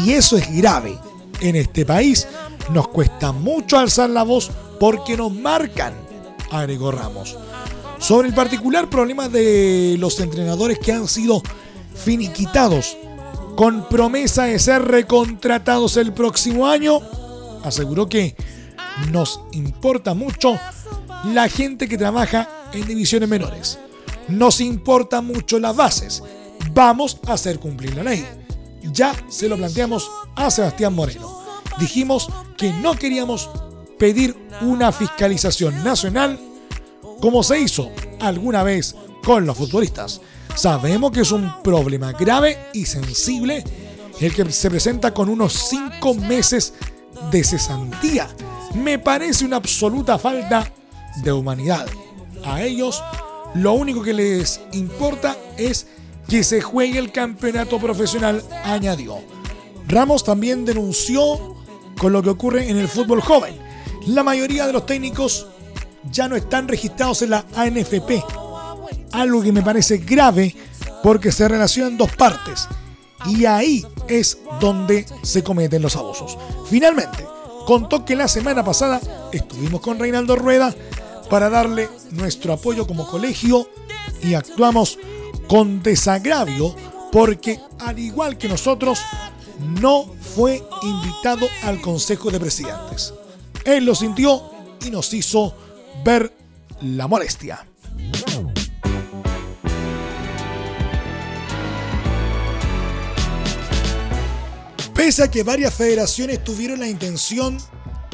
y 0.04 0.14
eso 0.14 0.38
es 0.38 0.52
grave. 0.56 0.98
En 1.42 1.56
este 1.56 1.86
país 1.86 2.28
nos 2.72 2.88
cuesta 2.88 3.32
mucho 3.32 3.78
alzar 3.78 4.10
la 4.10 4.24
voz 4.24 4.50
porque 4.80 5.16
nos 5.16 5.34
marcan, 5.34 5.94
agregó 6.52 6.92
Ramos. 6.92 7.38
Sobre 8.00 8.28
el 8.28 8.34
particular 8.34 8.90
problema 8.90 9.30
de 9.30 9.96
los 10.00 10.20
entrenadores 10.20 10.80
que 10.80 10.92
han 10.92 11.08
sido 11.08 11.42
finiquitados 11.96 12.98
con 13.56 13.88
promesa 13.88 14.44
de 14.44 14.60
ser 14.60 14.84
recontratados 14.84 15.98
el 15.98 16.14
próximo 16.14 16.68
año, 16.68 17.00
aseguró 17.64 18.08
que 18.08 18.36
nos 19.12 19.42
importa 19.54 20.14
mucho 20.14 20.60
la 21.26 21.50
gente 21.50 21.88
que 21.88 21.98
trabaja 21.98 22.50
en 22.74 22.86
divisiones 22.86 23.30
menores. 23.30 23.80
Nos 24.28 24.62
importa 24.62 25.22
mucho 25.22 25.60
las 25.60 25.76
bases. 25.76 26.24
Vamos 26.74 27.20
a 27.28 27.34
hacer 27.34 27.60
cumplir 27.60 27.96
la 27.96 28.04
ley. 28.04 28.26
Ya 28.92 29.16
se 29.30 29.48
lo 29.48 29.58
planteamos 29.58 30.10
a 30.36 30.52
Sebastián 30.52 30.94
Moreno. 30.94 31.42
Dijimos 31.80 32.30
que 32.58 32.72
no 32.74 32.96
queríamos 32.96 33.50
pedir 33.98 34.36
una 34.62 34.92
fiscalización 34.92 35.84
nacional 35.84 36.40
como 37.22 37.44
se 37.44 37.60
hizo 37.60 37.92
alguna 38.20 38.64
vez 38.64 38.96
con 39.24 39.46
los 39.46 39.58
futbolistas. 39.58 40.22
Sabemos 40.56 41.12
que 41.12 41.22
es 41.22 41.32
un 41.32 41.62
problema 41.62 42.14
grave 42.14 42.58
y 42.74 42.86
sensible 42.86 43.64
el 44.22 44.34
que 44.34 44.50
se 44.52 44.70
presenta 44.70 45.14
con 45.14 45.28
unos 45.28 45.54
cinco 45.54 46.14
meses 46.14 46.74
de 47.30 47.44
cesantía. 47.44 48.30
Me 48.74 48.98
parece 48.98 49.46
una 49.46 49.58
absoluta 49.58 50.18
falta 50.18 50.72
de 51.24 51.32
humanidad. 51.34 51.86
A 52.46 52.62
ellos 52.62 53.04
lo 53.54 53.74
único 53.74 54.02
que 54.02 54.14
les 54.14 54.62
importa 54.72 55.36
es 55.58 55.88
que 56.28 56.44
se 56.44 56.62
juegue 56.62 57.00
el 57.00 57.12
campeonato 57.12 57.78
profesional, 57.78 58.42
añadió. 58.64 59.18
Ramos 59.88 60.24
también 60.24 60.66
denunció 60.66 61.56
con 61.98 62.14
lo 62.14 62.24
que 62.24 62.30
ocurre 62.30 62.70
en 62.70 62.78
el 62.78 62.88
fútbol 62.88 63.22
joven. 63.22 63.56
La 64.08 64.24
mayoría 64.24 64.68
de 64.68 64.74
los 64.74 64.86
técnicos 64.86 65.48
ya 66.12 66.28
no 66.28 66.36
están 66.36 66.68
registrados 66.68 67.22
en 67.22 67.32
la 67.32 67.46
ANFP. 67.56 68.24
Algo 69.16 69.42
que 69.42 69.52
me 69.52 69.64
parece 69.64 69.98
grave 69.98 70.56
porque 71.04 71.32
se 71.32 71.48
relacionan 71.48 71.98
dos 71.98 72.12
partes. 72.16 72.68
Y 73.26 73.46
ahí 73.46 73.86
es 74.08 74.38
donde 74.60 75.06
se 75.24 75.44
cometen 75.44 75.82
los 75.82 75.96
abusos. 75.96 76.38
Finalmente, 76.70 77.26
contó 77.66 78.06
que 78.06 78.16
la 78.16 78.28
semana 78.28 78.64
pasada 78.64 79.00
estuvimos 79.32 79.82
con 79.82 80.00
Reinaldo 80.00 80.36
Rueda 80.36 80.74
para 81.30 81.50
darle 81.50 81.90
nuestro 82.12 82.54
apoyo 82.54 82.86
como 82.86 83.08
colegio 83.08 83.68
y 84.22 84.36
actuamos 84.36 85.00
con 85.48 85.82
desagravio 85.82 86.76
porque 87.12 87.60
al 87.80 87.98
igual 88.00 88.38
que 88.38 88.50
nosotros 88.50 89.00
no 89.82 90.06
fue 90.36 90.62
invitado 90.84 91.48
al 91.64 91.82
Consejo 91.82 92.30
de 92.30 92.40
Presidentes. 92.40 93.14
Él 93.64 93.86
lo 93.86 93.96
sintió 93.96 94.44
y 94.86 94.92
nos 94.92 95.14
hizo 95.14 95.54
ver 96.04 96.32
la 96.82 97.08
molestia. 97.08 97.66
Pese 104.96 105.24
a 105.24 105.30
que 105.30 105.44
varias 105.44 105.74
federaciones 105.74 106.42
tuvieron 106.42 106.80
la 106.80 106.88
intención 106.88 107.58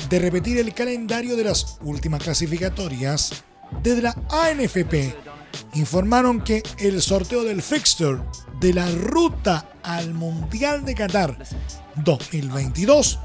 de 0.09 0.17
repetir 0.17 0.57
el 0.57 0.73
calendario 0.73 1.35
de 1.35 1.43
las 1.43 1.77
últimas 1.81 2.23
clasificatorias, 2.23 3.43
desde 3.83 4.01
la 4.01 4.15
ANFP 4.29 5.15
informaron 5.75 6.43
que 6.43 6.63
el 6.79 6.99
sorteo 7.03 7.43
del 7.43 7.61
fixture 7.61 8.23
de 8.59 8.73
la 8.73 8.89
ruta 8.89 9.69
al 9.83 10.15
Mundial 10.15 10.83
de 10.83 10.95
Qatar 10.95 11.37
2022 11.97 13.19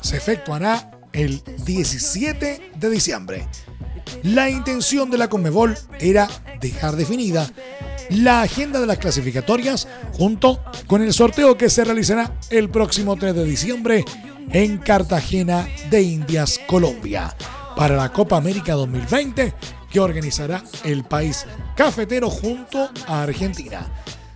se 0.00 0.16
efectuará 0.16 0.90
el 1.12 1.42
17 1.66 2.72
de 2.74 2.90
diciembre. 2.90 3.46
La 4.22 4.48
intención 4.48 5.10
de 5.10 5.18
la 5.18 5.28
Conmebol 5.28 5.76
era 6.00 6.28
dejar 6.60 6.96
definida 6.96 7.48
la 8.12 8.42
agenda 8.42 8.80
de 8.80 8.86
las 8.86 8.98
clasificatorias 8.98 9.88
junto 10.12 10.62
con 10.86 11.02
el 11.02 11.12
sorteo 11.12 11.56
que 11.56 11.70
se 11.70 11.84
realizará 11.84 12.32
el 12.50 12.68
próximo 12.68 13.16
3 13.16 13.34
de 13.34 13.44
diciembre 13.44 14.04
en 14.50 14.78
Cartagena 14.78 15.66
de 15.90 16.02
Indias, 16.02 16.60
Colombia, 16.66 17.34
para 17.76 17.96
la 17.96 18.12
Copa 18.12 18.36
América 18.36 18.74
2020 18.74 19.54
que 19.90 20.00
organizará 20.00 20.62
el 20.84 21.04
país 21.04 21.46
cafetero 21.76 22.30
junto 22.30 22.90
a 23.06 23.22
Argentina. 23.22 23.86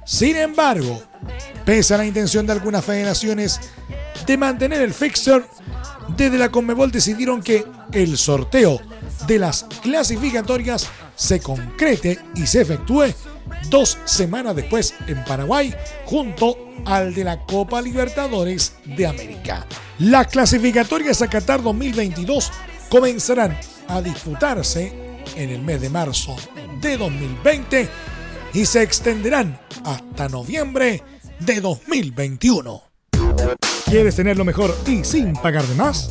Sin 0.05 0.37
embargo, 0.37 1.03
pese 1.65 1.95
a 1.95 1.99
la 1.99 2.07
intención 2.07 2.47
de 2.47 2.53
algunas 2.53 2.85
federaciones 2.85 3.61
de 4.27 4.37
mantener 4.37 4.83
el 4.83 4.95
fixture, 4.95 5.45
desde 6.17 6.39
la 6.39 6.51
Conmebol 6.51 6.93
decidieron 6.93 7.43
que 7.43 7.65
el 7.93 8.17
sorteo 8.17 8.81
de 9.27 9.39
las 9.39 9.65
clasificatorias 9.83 10.89
se 11.17 11.41
concrete 11.41 12.19
y 12.35 12.47
se 12.47 12.61
efectúe 12.61 13.07
dos 13.71 13.99
semanas 14.05 14.57
después 14.57 14.95
en 15.07 15.23
Paraguay 15.25 15.75
junto 16.05 16.57
al 16.85 17.15
de 17.15 17.25
la 17.25 17.45
Copa 17.45 17.81
Libertadores 17.83 18.75
de 18.85 19.07
América. 19.07 19.67
Las 19.99 20.29
clasificatorias 20.29 21.23
a 21.23 21.29
Qatar 21.29 21.63
2022 21.63 22.53
comenzarán 22.89 23.59
a 23.89 24.01
disputarse 24.01 24.93
en 25.37 25.51
el 25.51 25.63
mes 25.63 25.81
de 25.81 25.91
marzo 25.91 26.37
de 26.81 26.97
2020 26.97 27.89
y 28.55 28.67
se 28.67 28.83
extenderán 28.83 29.59
hasta 29.85 30.29
noviembre 30.29 31.03
de 31.41 31.61
2021. 31.61 32.83
¿Quieres 33.87 34.17
tener 34.17 34.37
lo 34.37 34.45
mejor 34.45 34.77
y 34.87 35.05
sin 35.05 35.35
pagar 35.35 35.65
de 35.65 35.75
más? 35.75 36.11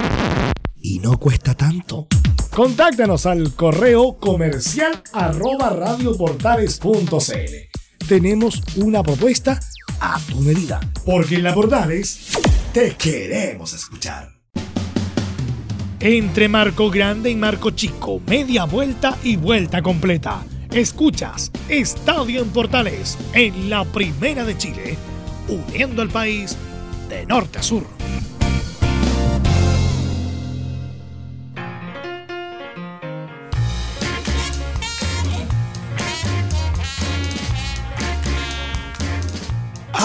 y 0.81 0.99
no 0.99 1.17
cuesta 1.17 1.55
tanto. 1.55 2.07
Contáctanos 2.51 3.25
al 3.25 3.55
correo 3.55 4.17
comercial 4.17 5.01
arroba 5.13 5.69
radioportales.cl. 5.69 8.07
Tenemos 8.07 8.61
una 8.75 9.03
propuesta 9.03 9.59
a 9.99 10.19
tu 10.19 10.41
medida. 10.41 10.79
Porque 11.05 11.35
en 11.35 11.43
la 11.43 11.53
Portales 11.53 12.31
te 12.73 12.95
queremos 12.95 13.73
escuchar. 13.73 14.29
Entre 15.99 16.49
Marco 16.49 16.89
Grande 16.89 17.29
y 17.29 17.35
Marco 17.35 17.71
Chico, 17.71 18.19
media 18.25 18.65
vuelta 18.65 19.17
y 19.23 19.35
vuelta 19.35 19.83
completa. 19.83 20.43
Escuchas 20.71 21.51
Estadio 21.69 22.41
en 22.41 22.49
Portales 22.49 23.17
en 23.33 23.69
la 23.69 23.85
Primera 23.85 24.43
de 24.43 24.57
Chile, 24.57 24.97
uniendo 25.47 26.01
al 26.01 26.09
país 26.09 26.57
de 27.07 27.25
norte 27.25 27.59
a 27.59 27.63
sur. 27.63 27.85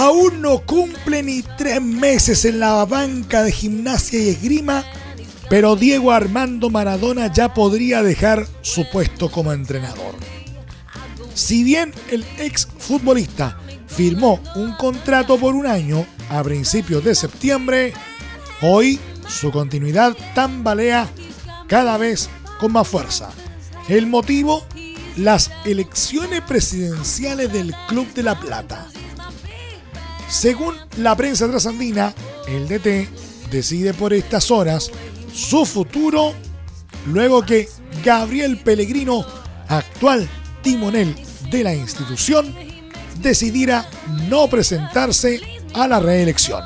Aún 0.06 0.40
no 0.40 0.60
cumple 0.60 1.24
ni 1.24 1.42
tres 1.42 1.82
meses 1.82 2.44
en 2.44 2.60
la 2.60 2.84
banca 2.84 3.42
de 3.42 3.50
gimnasia 3.50 4.20
y 4.20 4.28
esgrima, 4.28 4.84
pero 5.50 5.74
Diego 5.74 6.12
Armando 6.12 6.70
Maradona 6.70 7.32
ya 7.32 7.52
podría 7.52 8.04
dejar 8.04 8.46
su 8.62 8.88
puesto 8.88 9.28
como 9.32 9.52
entrenador. 9.52 10.14
Si 11.34 11.64
bien 11.64 11.92
el 12.08 12.24
ex 12.38 12.68
futbolista 12.78 13.58
firmó 13.88 14.40
un 14.54 14.76
contrato 14.76 15.38
por 15.38 15.56
un 15.56 15.66
año 15.66 16.06
a 16.30 16.40
principios 16.44 17.02
de 17.02 17.16
septiembre, 17.16 17.92
hoy 18.62 19.00
su 19.28 19.50
continuidad 19.50 20.16
tambalea 20.36 21.08
cada 21.66 21.98
vez 21.98 22.30
con 22.60 22.70
más 22.70 22.86
fuerza. 22.86 23.30
El 23.88 24.06
motivo, 24.06 24.64
las 25.16 25.50
elecciones 25.64 26.42
presidenciales 26.42 27.52
del 27.52 27.74
Club 27.88 28.06
de 28.14 28.22
la 28.22 28.38
Plata. 28.38 28.86
Según 30.28 30.74
la 30.98 31.16
prensa 31.16 31.48
trasandina, 31.48 32.14
el 32.48 32.68
DT 32.68 33.08
decide 33.50 33.94
por 33.94 34.12
estas 34.12 34.50
horas 34.50 34.90
su 35.32 35.64
futuro 35.64 36.34
luego 37.06 37.42
que 37.42 37.68
Gabriel 38.04 38.58
Pellegrino, 38.58 39.24
actual 39.68 40.28
timonel 40.62 41.14
de 41.50 41.62
la 41.62 41.74
institución, 41.74 42.54
decidiera 43.20 43.88
no 44.28 44.48
presentarse 44.48 45.40
a 45.74 45.86
la 45.86 46.00
reelección. 46.00 46.64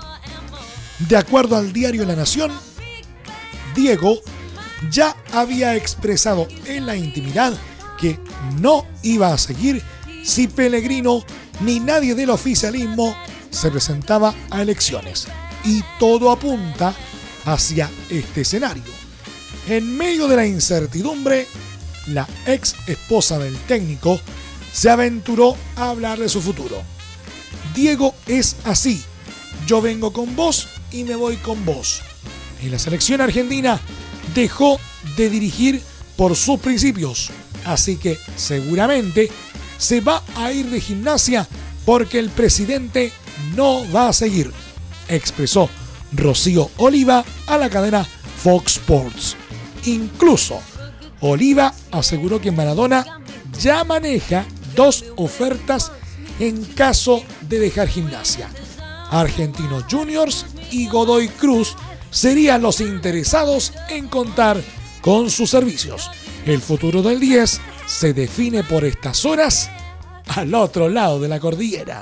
De 1.09 1.17
acuerdo 1.17 1.57
al 1.57 1.73
diario 1.73 2.05
La 2.05 2.17
Nación, 2.17 2.53
Diego 3.75 4.19
ya 4.91 5.17
había 5.33 5.77
expresado 5.77 6.49
en 6.65 6.87
la 6.87 6.97
intimidad 6.97 7.53
que 7.99 8.19
no 8.61 8.87
iba 9.03 9.33
a 9.33 9.39
seguir 9.39 9.83
si 10.25 10.49
Pellegrino 10.49 11.25
ni 11.61 11.81
nadie 11.81 12.15
del 12.15 12.31
oficialismo 12.31 13.15
se 13.51 13.71
presentaba 13.71 14.35
a 14.51 14.63
elecciones 14.63 15.27
y 15.65 15.83
todo 15.99 16.31
apunta 16.31 16.95
hacia 17.45 17.91
este 18.09 18.43
escenario. 18.43 18.83
En 19.69 19.97
medio 19.97 20.27
de 20.29 20.37
la 20.37 20.47
incertidumbre, 20.47 21.47
la 22.07 22.27
ex 22.47 22.75
esposa 22.87 23.39
del 23.39 23.57
técnico 23.61 24.21
se 24.73 24.91
aventuró 24.91 25.57
a 25.77 25.91
hablar 25.91 26.19
de 26.19 26.29
su 26.29 26.41
futuro. 26.41 26.83
Diego 27.75 28.15
es 28.27 28.57
así, 28.65 29.03
yo 29.67 29.81
vengo 29.81 30.13
con 30.13 30.35
vos 30.35 30.69
y 30.91 31.05
me 31.05 31.15
voy 31.15 31.37
con 31.37 31.65
vos. 31.65 32.03
En 32.63 32.71
la 32.71 32.79
selección 32.79 33.21
argentina 33.21 33.81
dejó 34.35 34.79
de 35.17 35.31
dirigir 35.31 35.83
por 36.17 36.37
sus 36.37 36.61
principios, 36.61 37.31
así 37.65 37.97
que 37.97 38.19
seguramente 38.37 39.31
se 39.79 40.01
va 40.01 40.23
a 40.37 40.53
ir 40.53 40.67
de 40.67 40.81
gimnasia 40.81 41.49
porque 41.85 42.19
el 42.19 42.29
presidente 42.31 43.13
no 43.55 43.91
va 43.93 44.09
a 44.09 44.13
seguir, 44.13 44.53
expresó 45.09 45.69
Rocío 46.13 46.71
Oliva 46.79 47.25
a 47.47 47.59
la 47.59 47.71
cadena 47.71 48.07
Fox 48.43 48.77
Sports. 48.77 49.37
Incluso, 49.85 50.61
Oliva 51.21 51.75
aseguró 51.91 52.41
que 52.41 52.51
Maradona 52.51 53.21
ya 53.59 53.85
maneja 53.85 54.47
dos 54.75 55.05
ofertas 55.17 55.93
en 56.39 56.65
caso 56.65 57.23
de 57.49 57.59
dejar 57.59 57.89
gimnasia. 57.89 58.49
Argentinos 59.11 59.85
Juniors 59.91 60.47
y 60.71 60.87
Godoy 60.89 61.29
Cruz 61.29 61.77
serían 62.11 62.63
los 62.63 62.81
interesados 62.81 63.73
en 63.89 64.09
contar 64.09 64.61
con 65.03 65.31
sus 65.31 65.51
servicios. 65.51 66.11
El 66.47 66.61
futuro 66.61 67.03
del 67.03 67.21
10 67.21 67.61
se 67.87 68.15
define 68.15 68.65
por 68.65 68.85
estas 68.85 69.25
horas 69.25 69.71
al 70.27 70.55
otro 70.55 70.89
lado 70.89 71.21
de 71.21 71.29
la 71.29 71.41
cordillera. 71.41 72.01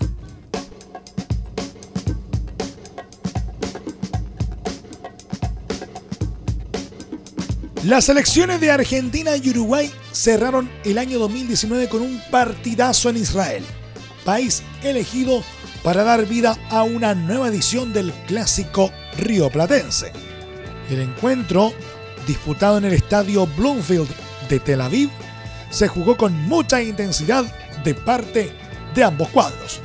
Las 7.85 8.07
selecciones 8.07 8.61
de 8.61 8.73
Argentina 8.73 9.37
y 9.37 9.51
Uruguay 9.51 9.93
cerraron 10.11 10.69
el 10.85 10.99
año 10.99 11.21
2019 11.21 11.88
con 11.88 12.03
un 12.03 12.21
partidazo 12.29 13.09
en 13.09 13.19
Israel, 13.19 13.64
país 14.25 14.64
elegido 14.83 15.45
para 15.85 16.03
dar 16.03 16.27
vida 16.27 16.59
a 16.71 16.83
una 16.83 17.14
nueva 17.14 17.47
edición 17.49 17.93
del 17.93 18.12
clásico 18.27 18.91
río 19.17 19.49
platense. 19.49 20.12
El 20.91 21.01
encuentro, 21.01 21.73
disputado 22.27 22.79
en 22.79 22.87
el 22.87 22.95
estadio 22.95 23.47
Bloomfield 23.47 24.09
de 24.49 24.59
Tel 24.59 24.81
Aviv, 24.81 25.11
se 25.71 25.87
jugó 25.87 26.17
con 26.17 26.33
mucha 26.49 26.83
intensidad 26.83 27.45
de 27.85 27.95
parte 27.95 28.53
de 28.93 29.05
ambos 29.05 29.29
cuadros. 29.29 29.81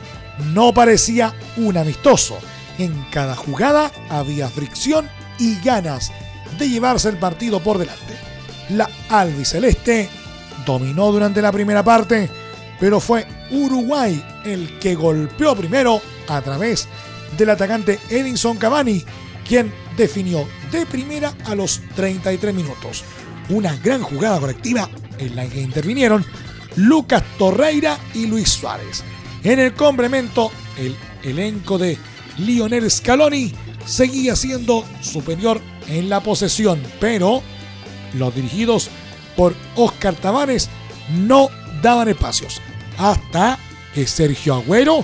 No 0.52 0.74
parecía 0.74 1.32
un 1.58 1.78
amistoso 1.78 2.40
En 2.80 3.06
cada 3.12 3.36
jugada 3.36 3.92
había 4.10 4.50
fricción 4.50 5.08
y 5.38 5.60
ganas 5.64 6.12
de 6.58 6.70
llevarse 6.70 7.10
el 7.10 7.18
partido 7.18 7.62
por 7.62 7.78
delante. 7.78 8.14
La 8.70 8.90
albiceleste 9.10 10.10
dominó 10.66 11.12
durante 11.12 11.42
la 11.42 11.52
primera 11.52 11.84
parte, 11.84 12.30
pero 12.80 13.00
fue 13.00 13.26
Uruguay 13.52 14.24
el 14.46 14.80
que 14.80 14.96
golpeó 14.96 15.56
primero 15.56 16.02
a 16.28 16.42
través 16.42 16.88
del 17.38 17.50
atacante 17.50 18.00
Edinson 18.10 18.58
Cavani, 18.58 19.04
quien 19.48 19.74
definió 19.98 20.48
de 20.72 20.86
primera 20.86 21.34
a 21.46 21.56
los 21.56 21.82
33 21.96 22.54
minutos. 22.54 23.04
Una 23.50 23.76
gran 23.78 24.02
jugada 24.02 24.40
colectiva 24.40 24.90
en 25.18 25.36
la 25.36 25.46
que 25.46 25.62
intervinieron 25.62 26.26
Lucas 26.76 27.24
Torreira 27.38 27.98
y 28.14 28.28
Luis 28.28 28.50
Suárez. 28.50 29.04
En 29.44 29.60
el 29.60 29.74
complemento, 29.74 30.52
el 30.78 30.96
elenco 31.24 31.78
de 31.78 31.98
Lionel 32.38 32.90
Scaloni 32.90 33.54
seguía 33.86 34.36
siendo 34.36 34.86
superior 35.02 35.62
en 35.88 36.10
la 36.10 36.22
posesión, 36.22 36.82
pero 37.00 37.42
los 38.14 38.34
dirigidos 38.36 38.90
por 39.36 39.56
Oscar 39.76 40.16
Tavares 40.16 40.70
no 41.10 41.50
daban 41.82 42.08
espacios 42.08 42.62
hasta 42.98 43.58
que 43.94 44.08
Sergio 44.08 44.56
Agüero 44.56 45.04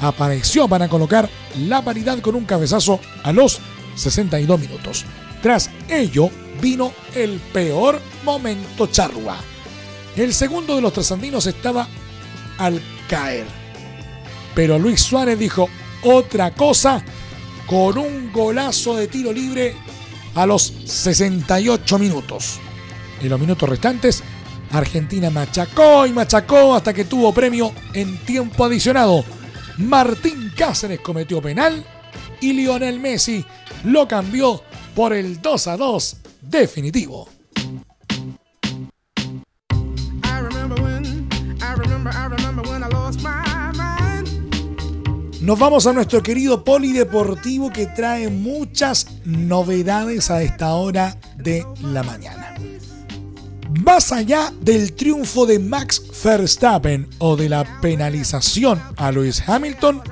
apareció 0.00 0.68
para 0.68 0.88
colocar 0.88 1.28
la 1.58 1.82
paridad 1.82 2.20
con 2.20 2.34
un 2.34 2.44
cabezazo 2.44 3.00
a 3.22 3.32
los 3.32 3.60
62 3.96 4.60
minutos. 4.60 5.04
Tras 5.42 5.70
ello 5.88 6.30
vino 6.60 6.92
el 7.14 7.40
peor 7.52 8.00
momento 8.24 8.86
charrua. 8.86 9.36
El 10.16 10.34
segundo 10.34 10.76
de 10.76 10.82
los 10.82 10.92
trasandinos 10.92 11.46
estaba 11.46 11.88
al 12.58 12.80
caer. 13.08 13.46
Pero 14.54 14.78
Luis 14.78 15.00
Suárez 15.00 15.38
dijo 15.38 15.68
otra 16.02 16.52
cosa 16.52 17.02
con 17.70 17.96
un 17.98 18.32
golazo 18.32 18.96
de 18.96 19.06
tiro 19.06 19.32
libre 19.32 19.76
a 20.34 20.44
los 20.44 20.72
68 20.86 22.00
minutos. 22.00 22.58
En 23.20 23.28
los 23.28 23.38
minutos 23.38 23.68
restantes, 23.68 24.24
Argentina 24.72 25.30
machacó 25.30 26.04
y 26.04 26.10
machacó 26.10 26.74
hasta 26.74 26.92
que 26.92 27.04
tuvo 27.04 27.32
premio 27.32 27.72
en 27.94 28.18
tiempo 28.24 28.64
adicionado. 28.64 29.24
Martín 29.78 30.52
Cáceres 30.56 30.98
cometió 30.98 31.40
penal 31.40 31.84
y 32.40 32.54
Lionel 32.54 32.98
Messi 32.98 33.44
lo 33.84 34.08
cambió 34.08 34.64
por 34.96 35.12
el 35.12 35.40
2 35.40 35.66
a 35.68 35.76
2 35.76 36.16
definitivo. 36.42 37.28
Nos 45.40 45.58
vamos 45.58 45.86
a 45.86 45.94
nuestro 45.94 46.22
querido 46.22 46.64
polideportivo 46.64 47.70
que 47.70 47.86
trae 47.86 48.28
muchas 48.28 49.06
novedades 49.24 50.30
a 50.30 50.42
esta 50.42 50.74
hora 50.74 51.16
de 51.38 51.64
la 51.82 52.02
mañana. 52.02 52.54
Más 53.82 54.12
allá 54.12 54.52
del 54.60 54.92
triunfo 54.92 55.46
de 55.46 55.58
Max 55.58 56.02
Verstappen 56.22 57.08
o 57.18 57.36
de 57.36 57.48
la 57.48 57.80
penalización 57.80 58.82
a 58.98 59.10
Lewis 59.10 59.42
Hamilton, 59.46 60.02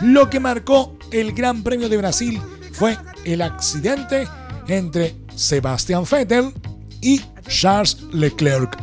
lo 0.00 0.30
que 0.30 0.40
marcó 0.40 0.96
el 1.10 1.32
Gran 1.32 1.62
Premio 1.62 1.90
de 1.90 1.98
Brasil 1.98 2.40
fue 2.72 2.96
el 3.26 3.42
accidente 3.42 4.26
entre 4.66 5.14
Sebastian 5.34 6.04
Vettel 6.10 6.54
y 7.02 7.20
Charles 7.46 8.00
Leclerc. 8.14 8.78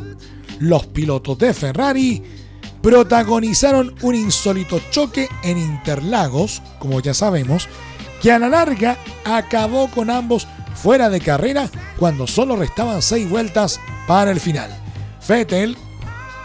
Los 0.59 0.85
pilotos 0.85 1.39
de 1.39 1.55
Ferrari 1.55 2.44
protagonizaron 2.85 3.95
un 4.03 4.13
insólito 4.13 4.79
choque 4.91 5.27
en 5.41 5.57
Interlagos, 5.57 6.61
como 6.77 6.99
ya 6.99 7.15
sabemos, 7.15 7.67
que 8.21 8.31
a 8.31 8.37
la 8.37 8.47
larga 8.47 8.95
acabó 9.23 9.89
con 9.89 10.11
ambos 10.11 10.47
fuera 10.75 11.09
de 11.09 11.19
carrera 11.19 11.67
cuando 11.97 12.27
solo 12.27 12.55
restaban 12.55 13.01
seis 13.01 13.27
vueltas 13.27 13.79
para 14.05 14.29
el 14.29 14.39
final. 14.39 14.69
Vettel 15.27 15.75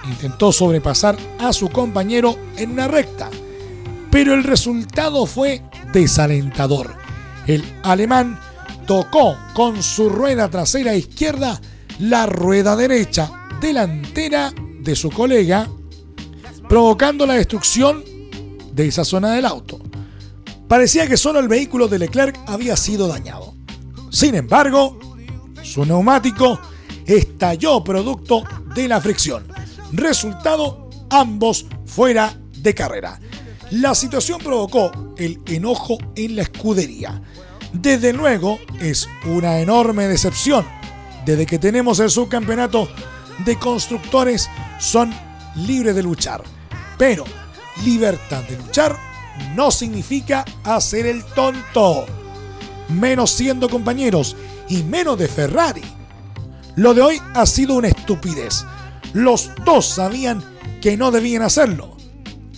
intentó 0.08 0.50
sobrepasar 0.50 1.14
a 1.40 1.52
su 1.52 1.68
compañero 1.68 2.38
en 2.56 2.70
una 2.70 2.88
recta, 2.88 3.28
pero 4.10 4.32
el 4.32 4.42
resultado 4.42 5.26
fue 5.26 5.60
desalentador. 5.92 6.94
El 7.46 7.62
alemán 7.82 8.40
tocó 8.86 9.36
con 9.52 9.82
su 9.82 10.08
rueda 10.08 10.48
trasera 10.48 10.94
izquierda 10.94 11.60
la 11.98 12.24
rueda 12.24 12.76
derecha 12.76 13.30
delantera 13.60 14.54
de 14.80 14.96
su 14.96 15.10
colega 15.10 15.68
provocando 16.70 17.26
la 17.26 17.34
destrucción 17.34 18.04
de 18.72 18.86
esa 18.86 19.04
zona 19.04 19.32
del 19.32 19.44
auto. 19.44 19.80
Parecía 20.68 21.08
que 21.08 21.16
solo 21.16 21.40
el 21.40 21.48
vehículo 21.48 21.88
de 21.88 21.98
Leclerc 21.98 22.38
había 22.46 22.76
sido 22.76 23.08
dañado. 23.08 23.54
Sin 24.10 24.36
embargo, 24.36 24.96
su 25.64 25.84
neumático 25.84 26.60
estalló 27.04 27.82
producto 27.82 28.44
de 28.72 28.86
la 28.86 29.00
fricción. 29.00 29.48
Resultado, 29.90 30.88
ambos 31.10 31.66
fuera 31.86 32.38
de 32.58 32.72
carrera. 32.72 33.18
La 33.72 33.96
situación 33.96 34.38
provocó 34.38 34.92
el 35.18 35.40
enojo 35.46 35.98
en 36.14 36.36
la 36.36 36.42
escudería. 36.42 37.20
Desde 37.72 38.12
luego, 38.12 38.60
es 38.78 39.08
una 39.26 39.58
enorme 39.58 40.06
decepción. 40.06 40.64
Desde 41.26 41.46
que 41.46 41.58
tenemos 41.58 41.98
el 41.98 42.10
subcampeonato 42.10 42.88
de 43.44 43.58
constructores, 43.58 44.48
son 44.78 45.12
libres 45.56 45.96
de 45.96 46.04
luchar 46.04 46.59
pero 47.00 47.24
libertad 47.82 48.42
de 48.42 48.58
luchar 48.58 48.94
no 49.54 49.70
significa 49.70 50.44
hacer 50.64 51.06
el 51.06 51.24
tonto. 51.24 52.04
Menos 52.90 53.30
siendo 53.30 53.70
compañeros 53.70 54.36
y 54.68 54.82
menos 54.82 55.18
de 55.18 55.26
Ferrari. 55.26 55.80
Lo 56.76 56.92
de 56.92 57.00
hoy 57.00 57.22
ha 57.32 57.46
sido 57.46 57.76
una 57.76 57.88
estupidez. 57.88 58.66
Los 59.14 59.50
dos 59.64 59.86
sabían 59.86 60.44
que 60.82 60.98
no 60.98 61.10
debían 61.10 61.40
hacerlo. 61.40 61.96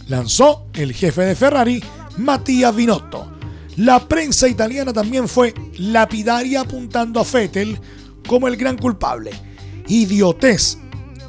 Lanzó 0.08 0.66
el 0.74 0.92
jefe 0.92 1.22
de 1.22 1.36
Ferrari, 1.36 1.80
Mattia 2.16 2.72
Binotto. 2.72 3.30
La 3.76 4.08
prensa 4.08 4.48
italiana 4.48 4.92
también 4.92 5.28
fue 5.28 5.54
lapidaria 5.78 6.62
apuntando 6.62 7.20
a 7.20 7.24
Vettel 7.32 7.78
como 8.26 8.48
el 8.48 8.56
gran 8.56 8.76
culpable. 8.76 9.30
Idiotez 9.86 10.78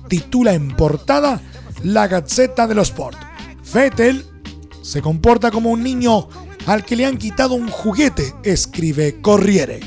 titula 0.08 0.56
en 0.56 0.76
portada 0.76 1.40
la 1.84 2.08
Gazzetta 2.08 2.66
dello 2.66 2.82
Sport. 2.82 3.18
Vettel 3.74 4.26
se 4.82 5.02
comporta 5.02 5.52
como 5.52 5.70
un 5.70 5.84
niño 5.84 6.28
al 6.66 6.84
que 6.84 6.96
le 6.96 7.06
han 7.06 7.18
quitado 7.18 7.56
un 7.56 7.70
juguete, 7.70 8.34
escribe 8.44 9.20
Corriere. 9.22 9.80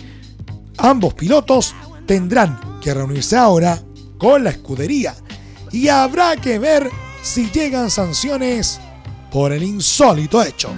Ambos 0.78 1.14
pilotos 1.14 1.74
tendrán 2.06 2.78
que 2.80 2.94
reunirse 2.94 3.37
ahora 3.37 3.80
con 4.18 4.44
la 4.44 4.50
escudería 4.50 5.14
y 5.72 5.88
habrá 5.88 6.37
que 6.37 6.59
ver 6.59 6.90
si 7.22 7.50
llegan 7.50 7.90
sanciones 7.90 8.80
por 9.30 9.52
el 9.52 9.62
insólito 9.62 10.42
hecho. 10.42 10.70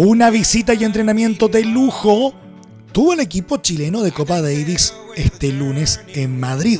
Una 0.00 0.30
visita 0.30 0.74
y 0.74 0.84
entrenamiento 0.84 1.48
de 1.48 1.64
lujo 1.64 2.32
tuvo 2.92 3.14
el 3.14 3.18
equipo 3.18 3.56
chileno 3.56 4.00
de 4.00 4.12
Copa 4.12 4.40
Davis 4.40 4.94
este 5.16 5.50
lunes 5.50 5.98
en 6.14 6.38
Madrid, 6.38 6.78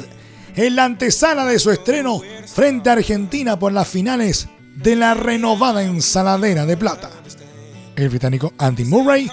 en 0.55 0.77
la 0.77 0.85
antesala 0.85 1.45
de 1.45 1.59
su 1.59 1.73
estreno 1.73 2.23
frente 2.47 2.89
a 2.89 2.93
Argentina 2.93 3.59
por 3.59 3.73
las 3.73 3.89
finales 3.89 4.47
de 4.77 4.95
la 4.95 5.15
renovada 5.15 5.83
ensaladera 5.83 6.65
de 6.65 6.77
plata. 6.77 7.11
El 7.97 8.09
británico 8.09 8.53
Andy 8.57 8.85
Murray, 8.85 9.29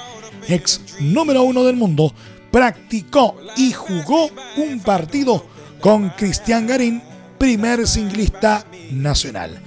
ex 0.47 0.81
número 0.99 1.43
uno 1.43 1.63
del 1.63 1.75
mundo, 1.75 2.11
practicó 2.49 3.35
y 3.55 3.71
jugó 3.71 4.31
un 4.57 4.79
partido 4.79 5.45
con 5.79 6.09
Cristian 6.09 6.65
Garín, 6.65 7.03
primer 7.37 7.87
singlista 7.87 8.65
nacional. 8.89 9.61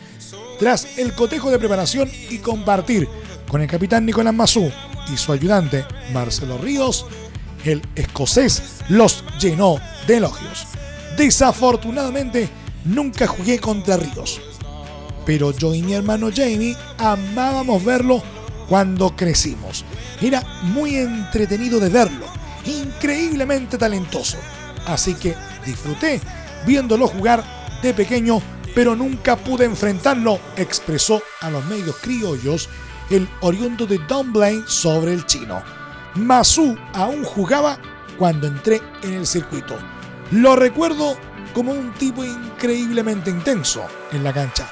Tras 0.58 0.98
el 0.98 1.14
cotejo 1.14 1.52
de 1.52 1.60
preparación 1.60 2.10
y 2.30 2.38
compartir 2.38 3.08
con 3.48 3.62
el 3.62 3.68
capitán 3.68 4.06
Nicolás 4.06 4.34
Massú 4.34 4.70
y 5.12 5.16
su 5.16 5.32
ayudante 5.32 5.84
Marcelo 6.12 6.58
Ríos, 6.58 7.06
el 7.64 7.82
escocés 7.94 8.80
los 8.88 9.24
llenó 9.40 9.80
de 10.06 10.18
elogios. 10.18 10.66
Desafortunadamente, 11.16 12.48
nunca 12.84 13.26
jugué 13.26 13.58
contra 13.58 13.96
Ríos, 13.96 14.40
pero 15.26 15.50
yo 15.50 15.74
y 15.74 15.82
mi 15.82 15.94
hermano 15.94 16.30
Jamie 16.34 16.76
amábamos 16.98 17.84
verlo 17.84 18.22
cuando 18.68 19.16
crecimos. 19.16 19.84
Era 20.20 20.42
muy 20.62 20.96
entretenido 20.96 21.80
de 21.80 21.88
verlo, 21.88 22.26
increíblemente 22.66 23.78
talentoso. 23.78 24.36
Así 24.86 25.14
que 25.14 25.34
disfruté 25.64 26.20
viéndolo 26.66 27.08
jugar 27.08 27.44
de 27.82 27.94
pequeño, 27.94 28.40
pero 28.74 28.94
nunca 28.94 29.36
pude 29.36 29.64
enfrentarlo, 29.64 30.38
expresó 30.56 31.22
a 31.40 31.50
los 31.50 31.64
medios 31.66 31.96
criollos 31.96 32.68
el 33.10 33.28
oriundo 33.40 33.86
de 33.86 33.98
Dunblane 33.98 34.64
sobre 34.66 35.12
el 35.12 35.26
chino. 35.26 35.62
Masu 36.14 36.76
aún 36.94 37.24
jugaba 37.24 37.78
cuando 38.18 38.46
entré 38.46 38.82
en 39.02 39.14
el 39.14 39.26
circuito. 39.26 39.78
Lo 40.32 40.56
recuerdo 40.56 41.16
como 41.54 41.72
un 41.72 41.92
tipo 41.94 42.24
increíblemente 42.24 43.30
intenso 43.30 43.84
en 44.12 44.24
la 44.24 44.32
cancha. 44.32 44.68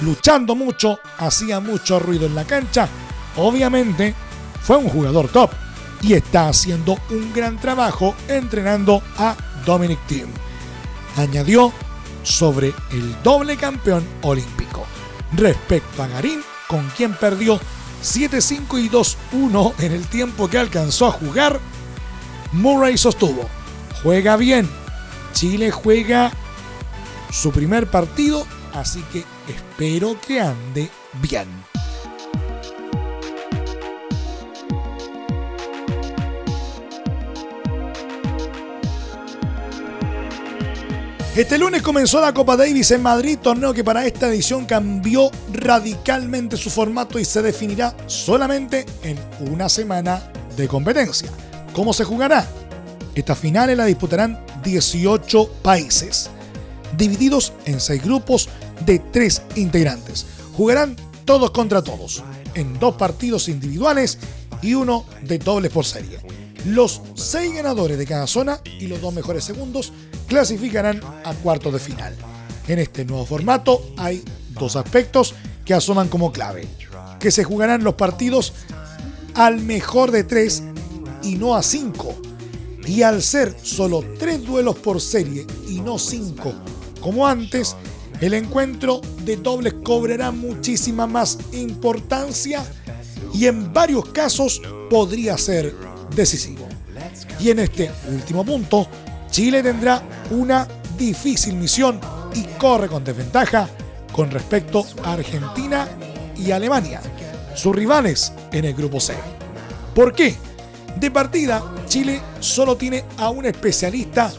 Luchando 0.00 0.54
mucho, 0.54 1.00
hacía 1.18 1.60
mucho 1.60 1.98
ruido 1.98 2.26
en 2.26 2.34
la 2.34 2.44
cancha. 2.44 2.88
Obviamente 3.36 4.14
fue 4.62 4.76
un 4.76 4.88
jugador 4.88 5.28
top 5.28 5.50
y 6.02 6.14
está 6.14 6.48
haciendo 6.48 6.98
un 7.10 7.32
gran 7.32 7.58
trabajo 7.58 8.14
entrenando 8.26 9.02
a 9.18 9.36
Dominic 9.66 9.98
Thiem. 10.06 10.30
Añadió 11.16 11.72
sobre 12.22 12.72
el 12.92 13.22
doble 13.22 13.56
campeón 13.56 14.06
olímpico. 14.22 14.86
Respecto 15.32 16.02
a 16.02 16.08
Garín, 16.08 16.42
con 16.70 16.88
quien 16.90 17.14
perdió 17.14 17.58
7-5 18.04 18.80
y 18.80 18.88
2-1 18.88 19.74
en 19.80 19.90
el 19.92 20.06
tiempo 20.06 20.48
que 20.48 20.56
alcanzó 20.56 21.08
a 21.08 21.10
jugar, 21.10 21.58
Murray 22.52 22.96
sostuvo, 22.96 23.48
juega 24.04 24.36
bien, 24.36 24.70
Chile 25.32 25.72
juega 25.72 26.30
su 27.32 27.50
primer 27.50 27.90
partido, 27.90 28.46
así 28.72 29.02
que 29.12 29.24
espero 29.48 30.16
que 30.20 30.40
ande 30.40 30.88
bien. 31.20 31.69
Este 41.40 41.56
lunes 41.56 41.80
comenzó 41.80 42.20
la 42.20 42.34
Copa 42.34 42.54
Davis 42.54 42.90
en 42.90 43.00
Madrid, 43.00 43.38
torneo 43.38 43.72
que 43.72 43.82
para 43.82 44.04
esta 44.04 44.28
edición 44.28 44.66
cambió 44.66 45.30
radicalmente 45.50 46.58
su 46.58 46.68
formato 46.68 47.18
y 47.18 47.24
se 47.24 47.40
definirá 47.40 47.96
solamente 48.04 48.84
en 49.02 49.18
una 49.50 49.70
semana 49.70 50.22
de 50.54 50.68
competencia. 50.68 51.30
¿Cómo 51.72 51.94
se 51.94 52.04
jugará? 52.04 52.46
Estas 53.14 53.38
finales 53.38 53.74
la 53.74 53.86
disputarán 53.86 54.44
18 54.62 55.50
países, 55.62 56.28
divididos 56.98 57.54
en 57.64 57.80
6 57.80 58.04
grupos 58.04 58.50
de 58.84 58.98
3 58.98 59.42
integrantes. 59.56 60.26
Jugarán 60.58 60.94
todos 61.24 61.52
contra 61.52 61.80
todos, 61.80 62.22
en 62.52 62.78
dos 62.78 62.96
partidos 62.96 63.48
individuales 63.48 64.18
y 64.60 64.74
uno 64.74 65.06
de 65.22 65.38
dobles 65.38 65.72
por 65.72 65.86
serie. 65.86 66.18
Los 66.66 67.00
6 67.14 67.54
ganadores 67.54 67.98
de 67.98 68.06
cada 68.06 68.26
zona 68.26 68.60
y 68.64 68.86
los 68.86 69.00
dos 69.00 69.14
mejores 69.14 69.44
segundos 69.44 69.92
clasificarán 70.26 71.00
a 71.24 71.34
cuartos 71.34 71.72
de 71.72 71.78
final. 71.78 72.14
En 72.68 72.78
este 72.78 73.04
nuevo 73.04 73.24
formato 73.24 73.82
hay 73.96 74.22
dos 74.50 74.76
aspectos 74.76 75.34
que 75.64 75.74
asoman 75.74 76.08
como 76.08 76.32
clave, 76.32 76.68
que 77.18 77.30
se 77.30 77.44
jugarán 77.44 77.84
los 77.84 77.94
partidos 77.94 78.52
al 79.34 79.60
mejor 79.60 80.10
de 80.10 80.24
tres 80.24 80.62
y 81.22 81.36
no 81.36 81.56
a 81.56 81.62
cinco. 81.62 82.14
Y 82.86 83.02
al 83.02 83.22
ser 83.22 83.56
solo 83.62 84.04
tres 84.18 84.44
duelos 84.44 84.76
por 84.76 85.00
serie 85.00 85.46
y 85.68 85.80
no 85.80 85.98
cinco 85.98 86.52
como 87.00 87.26
antes, 87.26 87.76
el 88.20 88.34
encuentro 88.34 89.00
de 89.24 89.36
dobles 89.36 89.74
cobrará 89.82 90.30
muchísima 90.30 91.06
más 91.06 91.38
importancia 91.52 92.62
y 93.32 93.46
en 93.46 93.72
varios 93.72 94.06
casos 94.10 94.60
podría 94.90 95.38
ser 95.38 95.74
decisivo. 96.14 96.66
Y 97.38 97.50
en 97.50 97.60
este 97.60 97.90
último 98.08 98.44
punto, 98.44 98.86
Chile 99.30 99.62
tendrá 99.62 100.02
una 100.30 100.66
difícil 100.98 101.54
misión 101.54 102.00
y 102.34 102.42
corre 102.58 102.88
con 102.88 103.04
desventaja 103.04 103.68
con 104.12 104.30
respecto 104.30 104.84
a 105.04 105.12
Argentina 105.14 105.88
y 106.36 106.50
Alemania, 106.50 107.00
sus 107.54 107.74
rivales 107.74 108.32
en 108.52 108.64
el 108.64 108.74
grupo 108.74 109.00
C. 109.00 109.14
¿Por 109.94 110.12
qué? 110.12 110.36
De 110.98 111.10
partida, 111.10 111.62
Chile 111.86 112.20
solo 112.40 112.76
tiene 112.76 113.04
a 113.18 113.30
un 113.30 113.46
especialista 113.46 114.32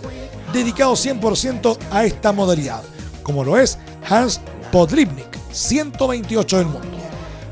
dedicado 0.53 0.93
100% 0.93 1.77
a 1.91 2.05
esta 2.05 2.31
modalidad, 2.31 2.83
como 3.23 3.43
lo 3.43 3.57
es 3.57 3.77
Hans 4.09 4.41
Podrivnik, 4.71 5.37
128 5.51 6.57
del 6.57 6.65
mundo. 6.67 6.87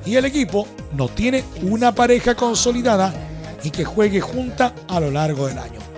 Y 0.06 0.16
el 0.16 0.26
equipo 0.26 0.68
no 0.94 1.08
tiene 1.08 1.44
una 1.64 1.94
pareja 1.94 2.36
consolidada 2.36 3.14
y 3.64 3.72
que 3.72 3.86
juegue 3.86 4.22
junta 4.22 4.74
a 4.88 5.00
lo 5.00 5.12
largo 5.12 5.48
del 5.48 5.58
año 5.58 5.90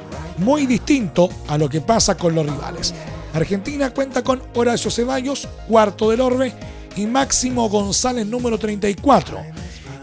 muy 0.41 0.65
distinto 0.65 1.29
a 1.47 1.57
lo 1.57 1.69
que 1.69 1.81
pasa 1.81 2.17
con 2.17 2.35
los 2.35 2.45
rivales. 2.45 2.93
Argentina 3.33 3.91
cuenta 3.91 4.23
con 4.23 4.41
Horacio 4.55 4.91
Ceballos, 4.91 5.47
cuarto 5.67 6.09
del 6.09 6.21
orbe, 6.21 6.53
y 6.97 7.05
Máximo 7.05 7.69
González, 7.69 8.27
número 8.27 8.57
34. 8.57 9.39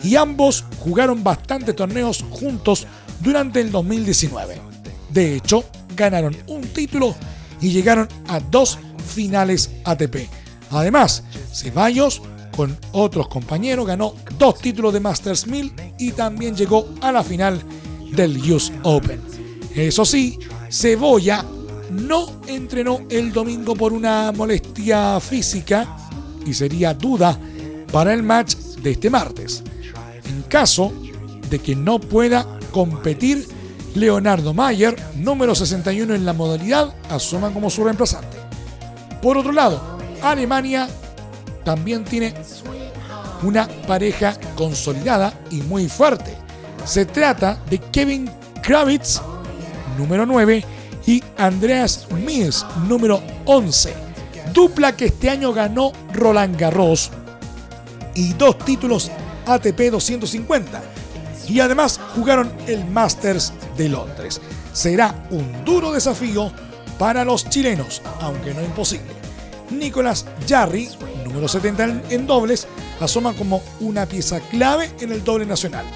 Y 0.02 0.16
ambos 0.16 0.64
jugaron 0.78 1.22
bastantes 1.22 1.76
torneos 1.76 2.24
juntos 2.30 2.86
durante 3.20 3.60
el 3.60 3.70
2019. 3.70 4.60
De 5.10 5.36
hecho, 5.36 5.64
ganaron 5.94 6.36
un 6.46 6.62
título 6.62 7.14
y 7.60 7.70
llegaron 7.70 8.08
a 8.28 8.40
dos 8.40 8.78
finales 9.06 9.70
ATP. 9.84 10.28
Además, 10.70 11.24
Ceballos, 11.52 12.22
con 12.58 12.76
otros 12.90 13.28
compañeros, 13.28 13.86
ganó 13.86 14.14
dos 14.36 14.58
títulos 14.58 14.92
de 14.92 14.98
Masters 14.98 15.46
1000 15.46 15.72
y 15.96 16.10
también 16.10 16.56
llegó 16.56 16.88
a 17.00 17.12
la 17.12 17.22
final 17.22 17.62
del 18.10 18.36
US 18.52 18.72
Open. 18.82 19.20
Eso 19.76 20.04
sí, 20.04 20.40
Cebolla 20.68 21.44
no 21.92 22.26
entrenó 22.48 23.02
el 23.10 23.32
domingo 23.32 23.76
por 23.76 23.92
una 23.92 24.32
molestia 24.32 25.20
física 25.20 25.98
y 26.44 26.52
sería 26.52 26.94
duda 26.94 27.38
para 27.92 28.12
el 28.12 28.24
match 28.24 28.56
de 28.82 28.90
este 28.90 29.08
martes. 29.08 29.62
En 30.24 30.42
caso 30.42 30.92
de 31.48 31.60
que 31.60 31.76
no 31.76 32.00
pueda 32.00 32.58
competir, 32.72 33.46
Leonardo 33.94 34.52
Mayer, 34.52 34.96
número 35.14 35.54
61 35.54 36.12
en 36.12 36.26
la 36.26 36.32
modalidad, 36.32 36.92
asoma 37.08 37.52
como 37.52 37.70
su 37.70 37.84
reemplazante. 37.84 38.36
Por 39.22 39.38
otro 39.38 39.52
lado, 39.52 39.80
Alemania 40.22 40.88
también 41.68 42.02
tiene 42.02 42.32
una 43.42 43.68
pareja 43.86 44.34
consolidada 44.56 45.34
y 45.50 45.56
muy 45.56 45.86
fuerte. 45.86 46.34
Se 46.86 47.04
trata 47.04 47.58
de 47.68 47.76
Kevin 47.78 48.30
Kravitz 48.62 49.20
número 49.98 50.24
9, 50.24 50.64
y 51.06 51.22
Andreas 51.36 52.06
Mies, 52.10 52.64
número 52.88 53.22
11. 53.44 53.92
Dupla 54.54 54.96
que 54.96 55.04
este 55.06 55.28
año 55.28 55.52
ganó 55.52 55.92
Roland 56.14 56.58
Garros 56.58 57.10
y 58.14 58.32
dos 58.32 58.56
títulos 58.60 59.10
ATP 59.44 59.90
250. 59.90 60.80
Y 61.48 61.60
además 61.60 62.00
jugaron 62.14 62.50
el 62.66 62.82
Masters 62.86 63.52
de 63.76 63.90
Londres. 63.90 64.40
Será 64.72 65.14
un 65.30 65.66
duro 65.66 65.92
desafío 65.92 66.50
para 66.98 67.26
los 67.26 67.46
chilenos, 67.50 68.00
aunque 68.22 68.54
no 68.54 68.62
imposible. 68.62 69.18
Nicolás 69.70 70.24
Jarry, 70.48 70.88
número 71.28 71.48
70 71.48 72.02
en 72.10 72.26
dobles, 72.26 72.66
asoma 73.00 73.34
como 73.34 73.62
una 73.80 74.06
pieza 74.06 74.40
clave 74.40 74.90
en 75.00 75.12
el 75.12 75.22
doble 75.22 75.46
nacional. 75.46 75.86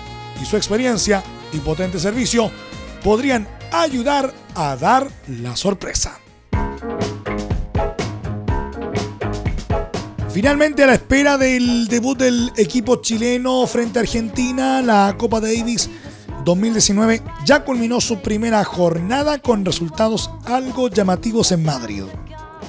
Y 0.41 0.45
su 0.45 0.57
experiencia 0.57 1.23
y 1.53 1.59
potente 1.59 1.99
servicio 1.99 2.51
podrían 3.03 3.49
ayudar 3.73 4.33
a 4.55 4.77
dar 4.77 5.09
la 5.29 5.57
sorpresa. 5.57 6.19
Finalmente, 10.31 10.83
a 10.83 10.87
la 10.87 10.95
espera 10.95 11.37
del 11.37 11.89
debut 11.89 12.19
del 12.19 12.53
equipo 12.57 12.97
chileno 12.97 13.67
frente 13.67 13.99
a 13.99 14.03
Argentina, 14.03 14.81
la 14.81 15.15
Copa 15.19 15.41
Davis 15.41 15.91
2019 16.45 17.23
ya 17.45 17.65
culminó 17.65 18.01
su 18.01 18.21
primera 18.21 18.65
jornada 18.65 19.39
con 19.39 19.65
resultados 19.65 20.31
algo 20.47 20.89
llamativos 20.89 21.53
en 21.53 21.65
Madrid. 21.65 22.05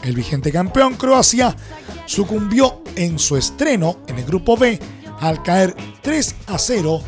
El 0.04 0.14
vigente 0.14 0.52
campeón 0.52 0.96
Croacia 0.96 1.56
sucumbió 2.06 2.82
en 2.96 3.20
su 3.20 3.38
estreno 3.38 3.98
en 4.08 4.20
el 4.20 4.26
grupo 4.26 4.58
B 4.58 4.80
al 5.20 5.42
caer 5.44 5.76
3 6.02 6.36
a 6.48 6.58
0 6.58 7.02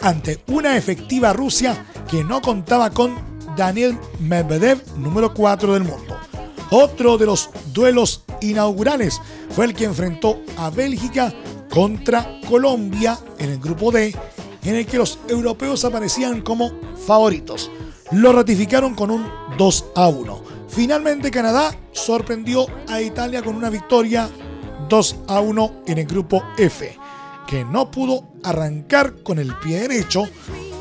ante 0.00 0.42
una 0.48 0.76
efectiva 0.76 1.32
Rusia 1.32 1.86
que 2.08 2.22
no 2.22 2.42
contaba 2.42 2.90
con 2.90 3.16
Daniel 3.56 3.98
Medvedev, 4.20 4.82
número 4.98 5.32
4 5.32 5.74
del 5.74 5.84
mundo. 5.84 6.16
Otro 6.70 7.16
de 7.16 7.26
los 7.26 7.50
duelos 7.72 8.24
inaugurales 8.40 9.20
fue 9.50 9.64
el 9.66 9.74
que 9.74 9.84
enfrentó 9.84 10.40
a 10.58 10.70
Bélgica 10.70 11.32
contra 11.70 12.40
Colombia 12.48 13.18
en 13.38 13.50
el 13.50 13.58
grupo 13.58 13.90
D, 13.90 14.14
en 14.64 14.74
el 14.74 14.86
que 14.86 14.98
los 14.98 15.18
europeos 15.28 15.84
aparecían 15.84 16.42
como 16.42 16.72
favoritos. 17.06 17.70
Lo 18.12 18.32
ratificaron 18.32 18.94
con 18.94 19.10
un 19.10 19.26
2 19.56 19.84
a 19.94 20.08
1. 20.08 20.53
Finalmente 20.74 21.30
Canadá 21.30 21.72
sorprendió 21.92 22.66
a 22.88 23.00
Italia 23.00 23.44
con 23.44 23.54
una 23.54 23.70
victoria 23.70 24.28
2 24.88 25.16
a 25.28 25.38
1 25.38 25.82
en 25.86 25.98
el 25.98 26.06
grupo 26.06 26.42
F, 26.58 26.98
que 27.46 27.64
no 27.64 27.92
pudo 27.92 28.32
arrancar 28.42 29.22
con 29.22 29.38
el 29.38 29.54
pie 29.58 29.82
derecho 29.82 30.24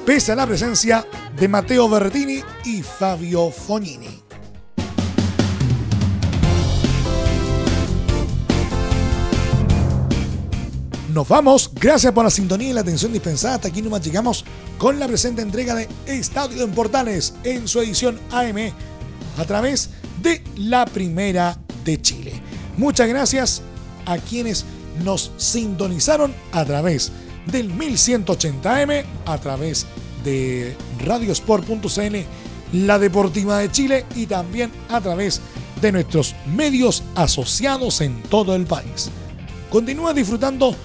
pese 0.04 0.32
a 0.32 0.36
la 0.36 0.48
presencia 0.48 1.06
de 1.38 1.48
Matteo 1.48 1.88
Berrettini 1.88 2.42
y 2.66 2.82
Fabio 2.82 3.52
Fognini. 3.52 4.24
Nos 11.14 11.28
vamos, 11.28 11.70
gracias 11.76 12.12
por 12.12 12.24
la 12.24 12.32
sintonía 12.32 12.72
y 12.72 12.74
la 12.74 12.82
atención 12.82 13.14
dispensada. 13.14 13.56
Hasta 13.56 13.68
aquí 13.68 13.84
nomás 13.84 14.02
llegamos 14.02 14.44
con 14.80 14.98
la 14.98 15.08
presente 15.08 15.44
entrega 15.44 15.76
de 15.76 15.88
Estadio 16.08 16.64
en 16.64 16.72
Portales 16.72 17.36
en 17.44 17.68
su 17.68 17.80
edición 17.80 18.20
AM 18.32 18.74
a 19.38 19.46
través 19.46 19.90
de 20.22 20.44
la 20.58 20.86
Primera 20.86 21.58
de 21.84 22.02
Chile. 22.02 22.34
Muchas 22.78 23.08
gracias 23.08 23.62
a 24.06 24.18
quienes 24.18 24.66
nos 25.04 25.32
sintonizaron 25.38 26.34
a 26.52 26.66
través 26.66 27.12
del 27.48 27.74
1180M, 27.74 29.04
a 29.26 29.38
través 29.38 29.86
de 30.24 30.76
radiosport.cl, 31.06 32.16
la 32.74 33.00
Deportiva 33.00 33.60
de 33.60 33.72
Chile 33.72 34.06
y 34.16 34.26
también 34.26 34.72
a 34.90 35.02
través 35.02 35.42
de 35.82 35.92
nuestros 35.92 36.36
medios 36.56 37.04
asociados 37.16 38.02
en 38.02 38.22
todo 38.24 38.56
el 38.56 38.66
país. 38.66 39.10
Continúa 39.70 40.14
disfrutando 40.14 40.76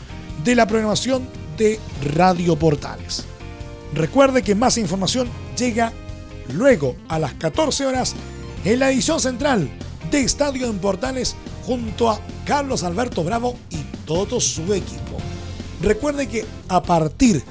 de 0.44 0.54
la 0.54 0.66
programación 0.66 1.28
de 1.56 1.78
Radio 2.14 2.56
Portales. 2.56 3.24
Recuerde 3.94 4.42
que 4.42 4.54
más 4.54 4.76
información 4.78 5.28
llega 5.56 5.92
luego 6.52 6.96
a 7.08 7.18
las 7.18 7.34
14 7.34 7.86
horas 7.86 8.14
en 8.64 8.78
la 8.78 8.90
edición 8.90 9.20
central 9.20 9.68
de 10.10 10.20
Estadio 10.20 10.68
en 10.68 10.78
Portales 10.78 11.36
junto 11.64 12.10
a 12.10 12.20
Carlos 12.44 12.82
Alberto 12.82 13.24
Bravo 13.24 13.56
y 13.70 13.78
todo 14.06 14.40
su 14.40 14.72
equipo. 14.72 15.18
Recuerde 15.82 16.26
que 16.26 16.44
a 16.68 16.82
partir 16.82 17.42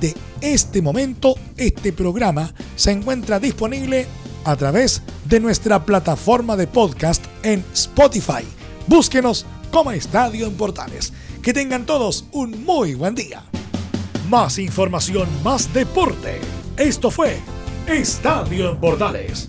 de 0.00 0.14
este 0.40 0.82
momento, 0.82 1.34
este 1.56 1.92
programa 1.92 2.52
se 2.74 2.90
encuentra 2.90 3.38
disponible 3.38 4.06
a 4.44 4.56
través 4.56 5.02
de 5.24 5.40
nuestra 5.40 5.84
plataforma 5.84 6.56
de 6.56 6.66
podcast 6.66 7.24
en 7.42 7.64
Spotify. 7.72 8.44
Búsquenos 8.86 9.46
como 9.70 9.92
Estadio 9.92 10.46
en 10.46 10.54
Portales. 10.54 11.12
Que 11.42 11.52
tengan 11.52 11.86
todos 11.86 12.24
un 12.32 12.64
muy 12.64 12.94
buen 12.94 13.14
día. 13.14 13.44
Más 14.28 14.58
información, 14.58 15.28
más 15.44 15.72
deporte. 15.72 16.40
Esto 16.76 17.10
fue 17.10 17.38
Estadio 17.86 18.70
en 18.70 18.80
Portales, 18.80 19.48